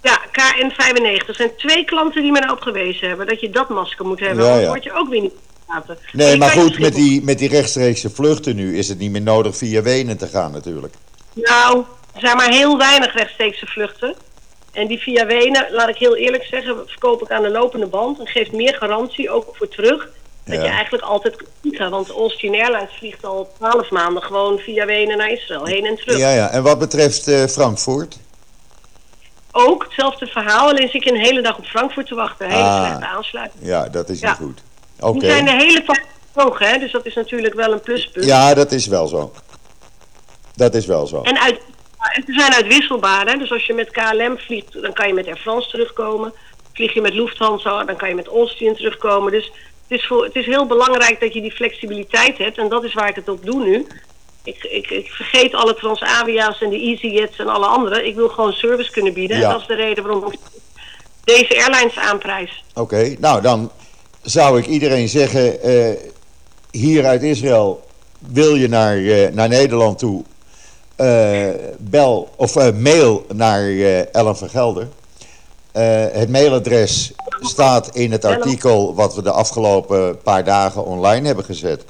Ja, 0.01 0.19
KN95. 0.27 1.27
Er 1.27 1.35
zijn 1.35 1.51
twee 1.57 1.85
klanten 1.85 2.21
die 2.21 2.31
me 2.31 2.39
daarop 2.39 2.61
gewezen 2.61 3.07
hebben 3.07 3.27
dat 3.27 3.39
je 3.39 3.49
dat 3.49 3.69
masker 3.69 4.05
moet 4.05 4.19
hebben. 4.19 4.43
Ja, 4.43 4.49
want 4.49 4.55
ja. 4.55 4.61
dan 4.65 4.73
word 4.73 4.83
je 4.83 4.93
ook 4.93 5.09
weer 5.09 5.21
niet 5.21 5.33
gelaten. 5.67 5.97
Nee, 6.11 6.37
maar 6.37 6.49
goed, 6.49 6.79
met 6.79 6.95
die, 6.95 7.23
met 7.23 7.39
die 7.39 7.49
rechtstreekse 7.49 8.09
vluchten 8.09 8.55
nu 8.55 8.77
is 8.77 8.89
het 8.89 8.97
niet 8.97 9.11
meer 9.11 9.21
nodig 9.21 9.57
via 9.57 9.81
Wenen 9.81 10.17
te 10.17 10.27
gaan 10.27 10.51
natuurlijk. 10.51 10.93
Nou, 11.33 11.83
er 12.13 12.19
zijn 12.19 12.37
maar 12.37 12.49
heel 12.49 12.77
weinig 12.77 13.13
rechtstreekse 13.13 13.65
vluchten. 13.65 14.15
En 14.71 14.87
die 14.87 14.99
via 14.99 15.25
Wenen, 15.25 15.67
laat 15.71 15.89
ik 15.89 15.97
heel 15.97 16.15
eerlijk 16.15 16.43
zeggen, 16.43 16.75
verkoop 16.85 17.21
ik 17.21 17.31
aan 17.31 17.41
de 17.43 17.49
lopende 17.49 17.87
band. 17.87 18.19
En 18.19 18.27
geeft 18.27 18.51
meer 18.51 18.75
garantie, 18.75 19.29
ook 19.29 19.55
voor 19.55 19.67
terug, 19.67 20.09
dat 20.45 20.55
Ja. 20.55 20.63
je 20.63 20.69
eigenlijk 20.69 21.03
altijd 21.03 21.35
kunt 21.35 21.49
vliegen. 21.61 21.89
Want 21.89 22.09
Austrian 22.09 22.53
Airlines 22.53 22.97
vliegt 22.97 23.25
al 23.25 23.51
twaalf 23.57 23.89
maanden 23.89 24.23
gewoon 24.23 24.59
via 24.59 24.85
Wenen 24.85 25.17
naar 25.17 25.31
Israël, 25.31 25.65
heen 25.65 25.85
en 25.85 25.95
terug. 25.95 26.17
Ja, 26.17 26.33
ja. 26.33 26.49
En 26.49 26.63
wat 26.63 26.79
betreft 26.79 27.27
eh, 27.27 27.45
Frankfurt? 27.45 28.17
Ook 29.67 29.83
hetzelfde 29.83 30.27
verhaal, 30.27 30.69
alleen 30.69 30.89
zit 30.89 31.03
je 31.03 31.11
een 31.11 31.19
hele 31.19 31.41
dag 31.41 31.57
op 31.57 31.65
Frankfurt 31.65 32.07
te 32.07 32.15
wachten. 32.15 32.49
Hele 32.49 32.63
Ah. 32.63 32.85
slechte 32.85 33.05
aansluiting. 33.05 33.63
Ja, 33.65 33.89
dat 33.89 34.09
is 34.09 34.19
Ja. 34.19 34.27
niet 34.29 34.37
goed. 34.37 34.61
Oké. 34.99 35.25
Zijn 35.25 35.45
de 35.45 35.51
hele 35.51 35.83
tijd 35.83 36.05
gevlogen, 36.33 36.67
hè, 36.69 36.77
dus 36.77 36.91
dat 36.91 37.05
is 37.05 37.15
natuurlijk 37.15 37.53
wel 37.53 37.71
een 37.71 37.81
pluspunt. 37.81 38.25
Ja, 38.25 38.53
dat 38.53 38.71
is 38.71 38.87
wel 38.87 39.07
zo. 39.07 39.31
Dat 40.55 40.73
is 40.75 40.85
wel 40.85 41.07
zo. 41.07 41.21
En, 41.21 41.39
uit, 41.41 41.59
ze 42.25 42.33
zijn 42.33 42.53
uitwisselbaar. 42.53 43.25
Hè? 43.27 43.37
Dus 43.37 43.51
als 43.51 43.65
je 43.65 43.73
met 43.73 43.91
KLM 43.91 44.37
vliegt, 44.37 44.81
dan 44.81 44.93
kan 44.93 45.07
je 45.07 45.13
met 45.13 45.25
Air 45.27 45.37
France 45.37 45.69
terugkomen. 45.69 46.33
Vlieg 46.73 46.93
je 46.93 47.01
met 47.01 47.13
Lufthansa, 47.13 47.83
dan 47.83 47.95
kan 47.95 48.09
je 48.09 48.15
met 48.15 48.27
Austrian 48.27 48.75
terugkomen. 48.75 49.31
Dus 49.31 49.45
het 49.87 49.99
is, 49.99 50.07
voor, 50.07 50.23
het 50.23 50.35
is 50.35 50.45
heel 50.45 50.65
belangrijk 50.65 51.19
dat 51.19 51.33
je 51.33 51.41
die 51.41 51.51
flexibiliteit 51.51 52.37
hebt. 52.37 52.57
En 52.57 52.69
dat 52.69 52.83
is 52.83 52.93
waar 52.93 53.09
ik 53.09 53.15
het 53.15 53.29
op 53.29 53.45
doe 53.45 53.63
nu. 53.63 53.87
Ik, 54.49 54.63
ik, 54.63 54.89
ik 54.89 55.11
vergeet 55.11 55.53
alle 55.53 55.75
Transavia's 55.75 56.61
en 56.61 56.69
de 56.69 56.79
EasyJets 56.79 57.37
en 57.37 57.47
alle 57.47 57.65
andere. 57.65 58.07
Ik 58.07 58.15
wil 58.15 58.29
gewoon 58.29 58.53
service 58.53 58.91
kunnen 58.91 59.13
bieden. 59.13 59.37
Ja. 59.37 59.51
Dat 59.51 59.61
is 59.61 59.67
de 59.67 59.75
reden 59.75 60.03
waarom 60.03 60.31
ik 60.31 60.39
deze 61.23 61.57
airlines 61.57 61.97
aanprijs. 61.97 62.63
Oké, 62.73 63.15
nou 63.19 63.41
dan 63.41 63.71
zou 64.21 64.59
ik 64.59 64.67
iedereen 64.67 65.09
zeggen, 65.09 65.61
eh, 65.61 65.95
hier 66.71 67.05
uit 67.05 67.23
Israël 67.23 67.83
wil 68.19 68.55
je 68.55 68.67
naar, 68.67 68.97
eh, 68.97 69.31
naar 69.33 69.47
Nederland 69.47 69.99
toe, 69.99 70.23
eh, 70.95 71.47
bel 71.77 72.29
of 72.35 72.73
mail 72.73 73.25
naar 73.33 73.69
Ellen 74.11 74.37
van 74.37 74.49
Gelder. 74.49 74.87
Het 76.11 76.29
mailadres 76.29 77.11
staat 77.41 77.95
in 77.95 78.11
het 78.11 78.25
artikel 78.25 78.95
wat 78.95 79.15
we 79.15 79.21
de 79.21 79.31
afgelopen 79.31 80.21
paar 80.21 80.43
dagen 80.43 80.85
online 80.85 81.25
hebben 81.25 81.45
gezet. 81.45 81.85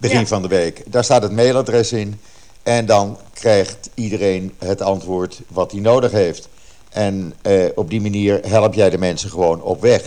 Begin 0.00 0.18
Ja. 0.20 0.26
van 0.26 0.42
de 0.42 0.48
week. 0.48 0.82
Daar 0.86 1.04
staat 1.04 1.22
het 1.22 1.32
mailadres 1.32 1.92
in. 1.92 2.20
En 2.62 2.86
dan 2.86 3.18
krijgt 3.32 3.90
iedereen 3.94 4.54
het 4.58 4.80
antwoord 4.80 5.40
wat 5.48 5.72
hij 5.72 5.80
nodig 5.80 6.10
heeft. 6.12 6.48
En 6.90 7.34
eh, 7.42 7.64
op 7.74 7.90
die 7.90 8.00
manier 8.00 8.40
help 8.46 8.74
jij 8.74 8.90
de 8.90 8.98
mensen 8.98 9.30
gewoon 9.30 9.62
op 9.62 9.80
weg. 9.80 10.02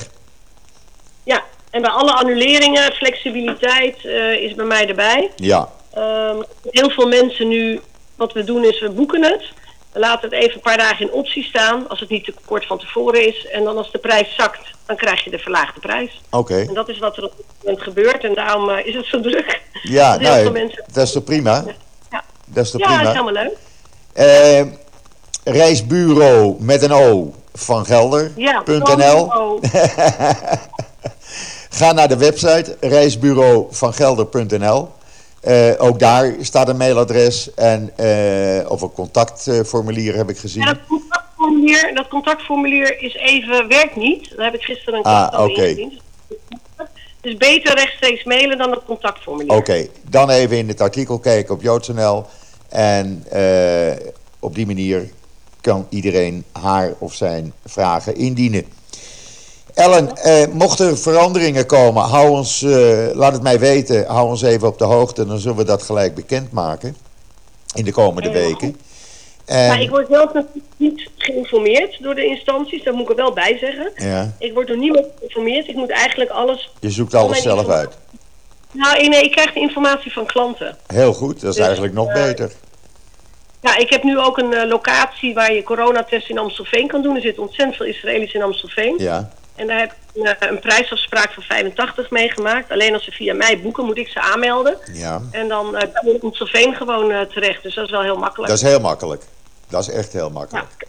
Ja, 1.23 1.43
en 1.69 1.81
bij 1.81 1.91
alle 1.91 2.11
annuleringen, 2.13 2.91
flexibiliteit 2.93 4.05
eh, 4.05 4.31
is 4.33 4.55
bij 4.55 4.65
mij 4.65 4.87
erbij. 4.87 5.31
Ja, 5.35 5.69
Ehm, 5.93 6.41
heel 6.71 6.89
veel 6.89 7.07
mensen 7.07 7.47
nu, 7.47 7.79
wat 8.15 8.33
we 8.33 8.43
doen 8.43 8.63
is 8.65 8.79
we 8.79 8.89
boeken 8.89 9.23
het. 9.23 9.43
Laten 9.93 10.29
het 10.29 10.39
even 10.39 10.53
een 10.53 10.59
paar 10.61 10.77
dagen 10.77 11.05
in 11.05 11.11
optie 11.11 11.43
staan, 11.43 11.89
als 11.89 11.99
het 11.99 12.09
niet 12.09 12.25
te 12.25 12.33
kort 12.45 12.65
van 12.65 12.77
tevoren 12.79 13.27
is. 13.27 13.47
En 13.47 13.63
dan 13.63 13.77
als 13.77 13.91
de 13.91 13.97
prijs 13.97 14.35
zakt, 14.35 14.61
dan 14.85 14.95
krijg 14.95 15.23
je 15.23 15.29
de 15.29 15.39
verlaagde 15.39 15.79
prijs. 15.79 16.21
oké. 16.29 16.59
En 16.67 16.73
dat 16.73 16.89
is 16.89 16.99
wat 16.99 17.17
er 17.17 17.23
op 17.23 17.33
dit 17.37 17.45
moment 17.63 17.83
gebeurt 17.83 18.23
en 18.23 18.33
daarom 18.33 18.69
eh, 18.69 18.85
is 18.85 18.95
het 18.95 19.05
zo 19.05 19.21
druk. 19.21 19.61
Ja, 19.83 20.17
nou, 20.17 20.51
mensen... 20.51 20.83
dat 20.91 21.03
is 21.07 21.11
toch 21.11 21.23
prima? 21.23 21.63
Ja, 22.11 22.23
Dat 22.45 22.65
is 22.65 22.71
toch 22.71 22.81
ja 22.81 22.87
dat 22.87 22.95
is 22.95 23.01
prima? 23.11 23.23
helemaal 23.23 23.43
leuk. 23.43 23.57
Eh, 24.13 24.61
reisbureau 25.43 26.55
met 26.59 26.81
een 26.81 26.91
O 26.91 27.33
van 27.53 27.85
Gelder.nl. 27.85 29.59
Ja, 29.61 29.71
Ga 31.69 31.91
naar 31.91 32.07
de 32.07 32.17
website 32.17 32.77
reisbureauvangelder.nl. 32.79 34.89
Eh 35.43 35.71
ook 35.77 35.99
daar 35.99 36.33
staat 36.39 36.69
een 36.69 36.77
mailadres 36.77 37.53
en, 37.53 37.91
eh, 37.95 38.71
of 38.71 38.81
een 38.81 38.91
contactformulier 38.93 40.15
heb 40.15 40.29
ik 40.29 40.37
gezien. 40.37 40.63
Ja, 40.63 40.73
dat 40.73 40.79
contactformulier, 40.87 41.91
dat 41.95 42.07
contactformulier 42.07 43.01
is 43.01 43.15
even, 43.15 43.67
werkt 43.67 43.95
niet. 43.95 44.33
Daar 44.35 44.45
heb 44.45 44.55
ik 44.55 44.61
gisteren 44.63 44.99
een 44.99 45.05
Ah, 45.05 45.41
oké. 45.41 45.51
ingediend. 45.61 45.93
Dus 47.21 47.37
beter 47.37 47.75
rechtstreeks 47.75 48.23
mailen 48.23 48.57
dan 48.57 48.71
het 48.71 48.81
contactformulier. 48.85 49.55
Oké, 49.57 49.87
dan 50.09 50.29
even 50.29 50.57
in 50.57 50.67
het 50.67 50.81
artikel 50.81 51.19
kijken 51.19 51.53
op 51.55 51.61
joods.nl. 51.61 52.25
En 52.69 53.23
eh, 53.29 54.07
op 54.39 54.55
die 54.55 54.65
manier 54.65 55.09
kan 55.61 55.85
iedereen 55.89 56.43
haar 56.51 56.93
of 56.97 57.13
zijn 57.13 57.53
vragen 57.65 58.15
indienen. 58.15 58.65
Ellen, 59.73 60.15
eh, 60.17 60.47
mochten 60.51 60.87
er 60.87 60.97
veranderingen 60.97 61.65
komen, 61.65 62.03
hou 62.03 62.29
ons, 62.29 62.61
eh, 62.63 63.07
laat 63.13 63.33
het 63.33 63.41
mij 63.41 63.59
weten. 63.59 64.05
Hou 64.05 64.27
ons 64.27 64.41
even 64.41 64.67
op 64.67 64.77
de 64.77 64.83
hoogte, 64.83 65.25
dan 65.25 65.39
zullen 65.39 65.57
we 65.57 65.63
dat 65.63 65.83
gelijk 65.83 66.15
bekendmaken. 66.15 66.95
In 67.75 67.85
de 67.85 67.91
komende 67.91 68.31
weken. 68.31 68.77
Maar 69.47 69.81
ik 69.81 69.89
word 69.89 70.07
zelf 70.09 70.33
natuurlijk 70.33 70.65
niet 70.77 71.09
geïnformeerd 71.17 72.03
door 72.03 72.15
de 72.15 72.25
instanties, 72.25 72.83
dat 72.83 72.93
moet 72.93 73.03
ik 73.03 73.09
er 73.09 73.15
wel 73.15 73.33
bij 73.33 73.57
zeggen. 73.57 73.91
ja, 73.95 74.33
Ik 74.39 74.53
word 74.53 74.67
door 74.67 74.77
niemand 74.77 75.05
geïnformeerd. 75.17 75.67
Ik 75.67 75.75
moet 75.75 75.91
eigenlijk 75.91 76.29
alles. 76.29 76.71
je 76.79 76.89
zoekt 76.89 77.13
alles 77.13 77.41
zelf 77.41 77.69
uit. 77.69 77.97
Nou, 78.71 79.07
nee, 79.07 79.23
ik 79.23 79.31
krijg 79.31 79.53
de 79.53 79.59
informatie 79.59 80.13
van 80.13 80.25
klanten. 80.25 80.77
Heel 80.87 81.13
goed, 81.13 81.41
dat 81.41 81.49
is 81.49 81.55
Dus, 81.55 81.65
eigenlijk 81.65 81.93
nog 81.93 82.07
eh, 82.07 82.13
beter. 82.13 82.51
Ja, 83.61 83.77
ik 83.77 83.89
heb 83.89 84.03
nu 84.03 84.19
ook 84.19 84.37
een 84.37 84.53
eh, 84.53 84.67
locatie 84.69 85.33
waar 85.33 85.53
je 85.53 85.63
coronatest 85.63 86.29
in 86.29 86.37
Amstelveen 86.37 86.87
kan 86.87 87.01
doen. 87.01 87.15
Er 87.15 87.21
zitten 87.21 87.43
ontzettend 87.43 87.77
veel 87.77 87.85
Israëli's 87.85 88.33
in 88.33 88.41
Amstelveen. 88.41 88.95
Ja. 88.97 89.29
En 89.55 89.67
daar 89.67 89.79
heb 89.79 89.91
ik 89.91 89.97
een, 90.21 90.25
eh, 90.25 90.49
een 90.49 90.59
prijsafspraak 90.59 91.33
van 91.33 91.43
85 91.43 92.09
meegemaakt. 92.09 92.71
Alleen 92.71 92.93
als 92.93 93.03
ze 93.03 93.11
via 93.11 93.33
mij 93.33 93.61
boeken, 93.61 93.85
moet 93.85 93.97
ik 93.97 94.07
ze 94.07 94.21
aanmelden. 94.21 94.77
Ja. 94.93 95.21
En 95.31 95.47
dan 95.47 95.65
kom 95.71 96.07
je 96.09 96.13
in 96.13 96.21
Amstelveen 96.21 96.75
gewoon 96.75 97.11
eh, 97.11 97.21
terecht. 97.21 97.63
Dus 97.63 97.75
dat 97.75 97.85
is 97.85 97.91
wel 97.91 98.01
heel 98.01 98.17
makkelijk. 98.17 98.49
Dat 98.49 98.61
is 98.61 98.69
heel 98.69 98.79
makkelijk. 98.79 99.23
Dat 99.69 99.81
is 99.81 99.89
echt 99.89 100.13
heel 100.13 100.27
Ja. 100.27 100.31
makkelijk. 100.33 100.87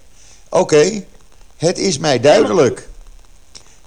Oké, 0.48 1.04
het 1.56 1.78
is 1.78 1.98
mij 1.98 2.20
duidelijk. 2.20 2.88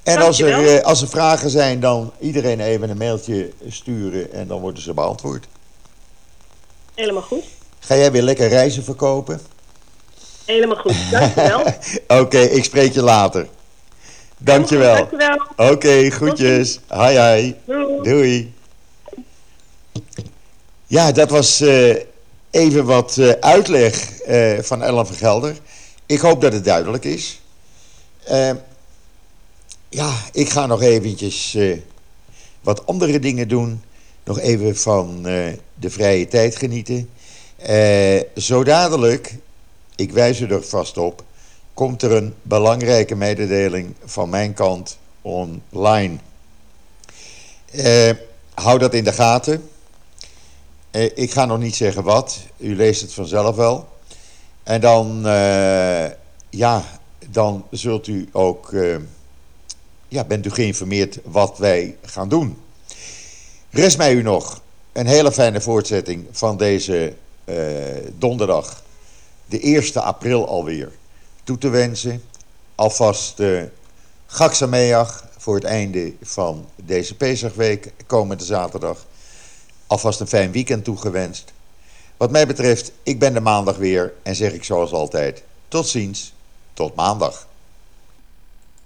En 0.04 0.18
als 0.18 0.42
er, 0.42 0.84
als 0.84 1.02
er 1.02 1.08
vragen 1.08 1.50
zijn, 1.50 1.80
dan 1.80 2.14
iedereen 2.20 2.60
even 2.60 2.90
een 2.90 2.98
mailtje 2.98 3.52
sturen 3.70 4.32
en 4.34 4.48
dan 4.48 4.60
worden 4.60 4.84
ze 4.84 4.94
beantwoord. 4.94 5.46
Helemaal 6.96 7.22
goed. 7.22 7.44
Ga 7.80 7.96
jij 7.96 8.12
weer 8.12 8.22
lekker 8.22 8.48
reizen 8.48 8.84
verkopen? 8.84 9.42
Helemaal 10.46 10.76
goed. 10.78 10.96
Dankjewel. 11.12 11.64
Oké, 12.22 12.40
ik 12.40 12.64
spreek 12.64 12.94
je 12.94 13.02
later. 13.02 13.48
Dankjewel. 14.38 14.96
Dankjewel. 14.96 15.72
Oké, 15.72 16.10
groetjes. 16.10 16.80
Hi, 16.90 17.20
hi. 17.20 17.56
Doei. 17.66 18.02
Doei. 18.04 18.54
Ja, 20.88 21.12
dat 21.12 21.30
was 21.30 21.62
eh, 21.62 21.96
even 22.58 22.86
wat 22.86 23.18
eh, 23.18 23.30
uitleg 23.30 24.20
eh, 24.22 24.60
van 24.62 24.84
Ellen 24.84 25.08
van 25.08 25.16
Gelder. 25.16 25.58
Ik 26.06 26.20
hoop 26.20 26.42
dat 26.42 26.54
het 26.54 26.66
duidelijk 26.66 27.06
is. 27.06 27.42
Eh, 28.24 28.52
ja, 29.90 30.14
ik 30.32 30.50
ga 30.50 30.66
nog 30.66 30.82
eventjes 30.82 31.58
wat 32.62 32.86
andere 32.86 33.20
dingen 33.20 33.48
doen. 33.48 33.82
Nog 34.24 34.40
even 34.40 34.78
van 34.78 35.24
de 35.76 35.90
vrije 35.90 36.28
tijd 36.28 36.56
genieten. 36.56 37.10
Zo 38.36 38.64
dadelijk, 38.64 39.36
ik 39.96 40.12
wijs 40.12 40.40
u 40.40 40.46
er 40.46 40.64
vast 40.64 40.98
op, 40.98 41.24
komt 41.78 42.02
er 42.02 42.12
een 42.12 42.36
belangrijke 42.42 43.16
mededeling 43.16 43.96
van 44.06 44.30
mijn 44.30 44.54
kant 44.54 44.98
online. 45.22 46.18
Eh, 47.72 48.10
hou 48.54 48.80
dat 48.80 48.94
in 48.94 49.04
de 49.04 49.14
gaten. 49.14 49.70
Eh, 50.92 51.10
ik 51.16 51.32
ga 51.32 51.46
nog 51.46 51.60
niet 51.60 51.76
zeggen 51.76 52.04
wat. 52.04 52.40
U 52.58 52.76
leest 52.76 53.02
het 53.02 53.14
vanzelf 53.14 53.56
wel. 53.56 53.88
En 54.64 54.82
dan, 54.82 55.28
eh, 55.28 56.06
ja, 56.50 56.84
dan 57.30 57.66
zult 57.72 58.08
u 58.08 58.30
ook, 58.32 58.76
ja, 60.08 60.24
bent 60.24 60.46
u 60.46 60.50
geïnformeerd 60.50 61.20
wat 61.24 61.58
wij 61.58 61.98
gaan 62.02 62.30
doen. 62.30 62.58
Rest 63.70 63.98
mij 63.98 64.14
u 64.14 64.22
nog 64.22 64.62
een 64.92 65.08
hele 65.08 65.32
fijne 65.32 65.62
voortzetting 65.62 66.26
van 66.32 66.58
deze 66.58 67.14
donderdag, 68.18 68.84
de 69.46 69.68
1 69.68 70.04
april 70.04 70.48
alweer, 70.48 70.92
toe 71.48 71.58
te 71.58 71.70
wensen. 71.70 72.24
Alvast 72.76 73.40
eh 73.40 73.64
Gak 74.26 74.54
Sameach 74.54 75.26
voor 75.38 75.56
het 75.56 75.64
einde 75.64 76.14
van 76.22 76.70
deze 76.76 77.16
Pesachweek, 77.16 77.94
komende 78.08 78.44
zaterdag. 78.44 79.06
Alvast 79.88 80.20
een 80.20 80.28
fijn 80.28 80.52
weekend 80.52 80.84
toegewenst. 80.84 81.54
Wat 82.18 82.32
mij 82.32 82.48
betreft, 82.48 82.92
ik 83.04 83.20
ben 83.20 83.34
de 83.34 83.40
maandag 83.40 83.78
weer 83.78 84.14
en 84.24 84.36
zeg 84.36 84.54
ik 84.54 84.64
zoals 84.64 84.92
altijd: 84.92 85.44
tot 85.68 85.88
ziens, 85.88 86.34
tot 86.74 86.96
maandag. 86.96 87.48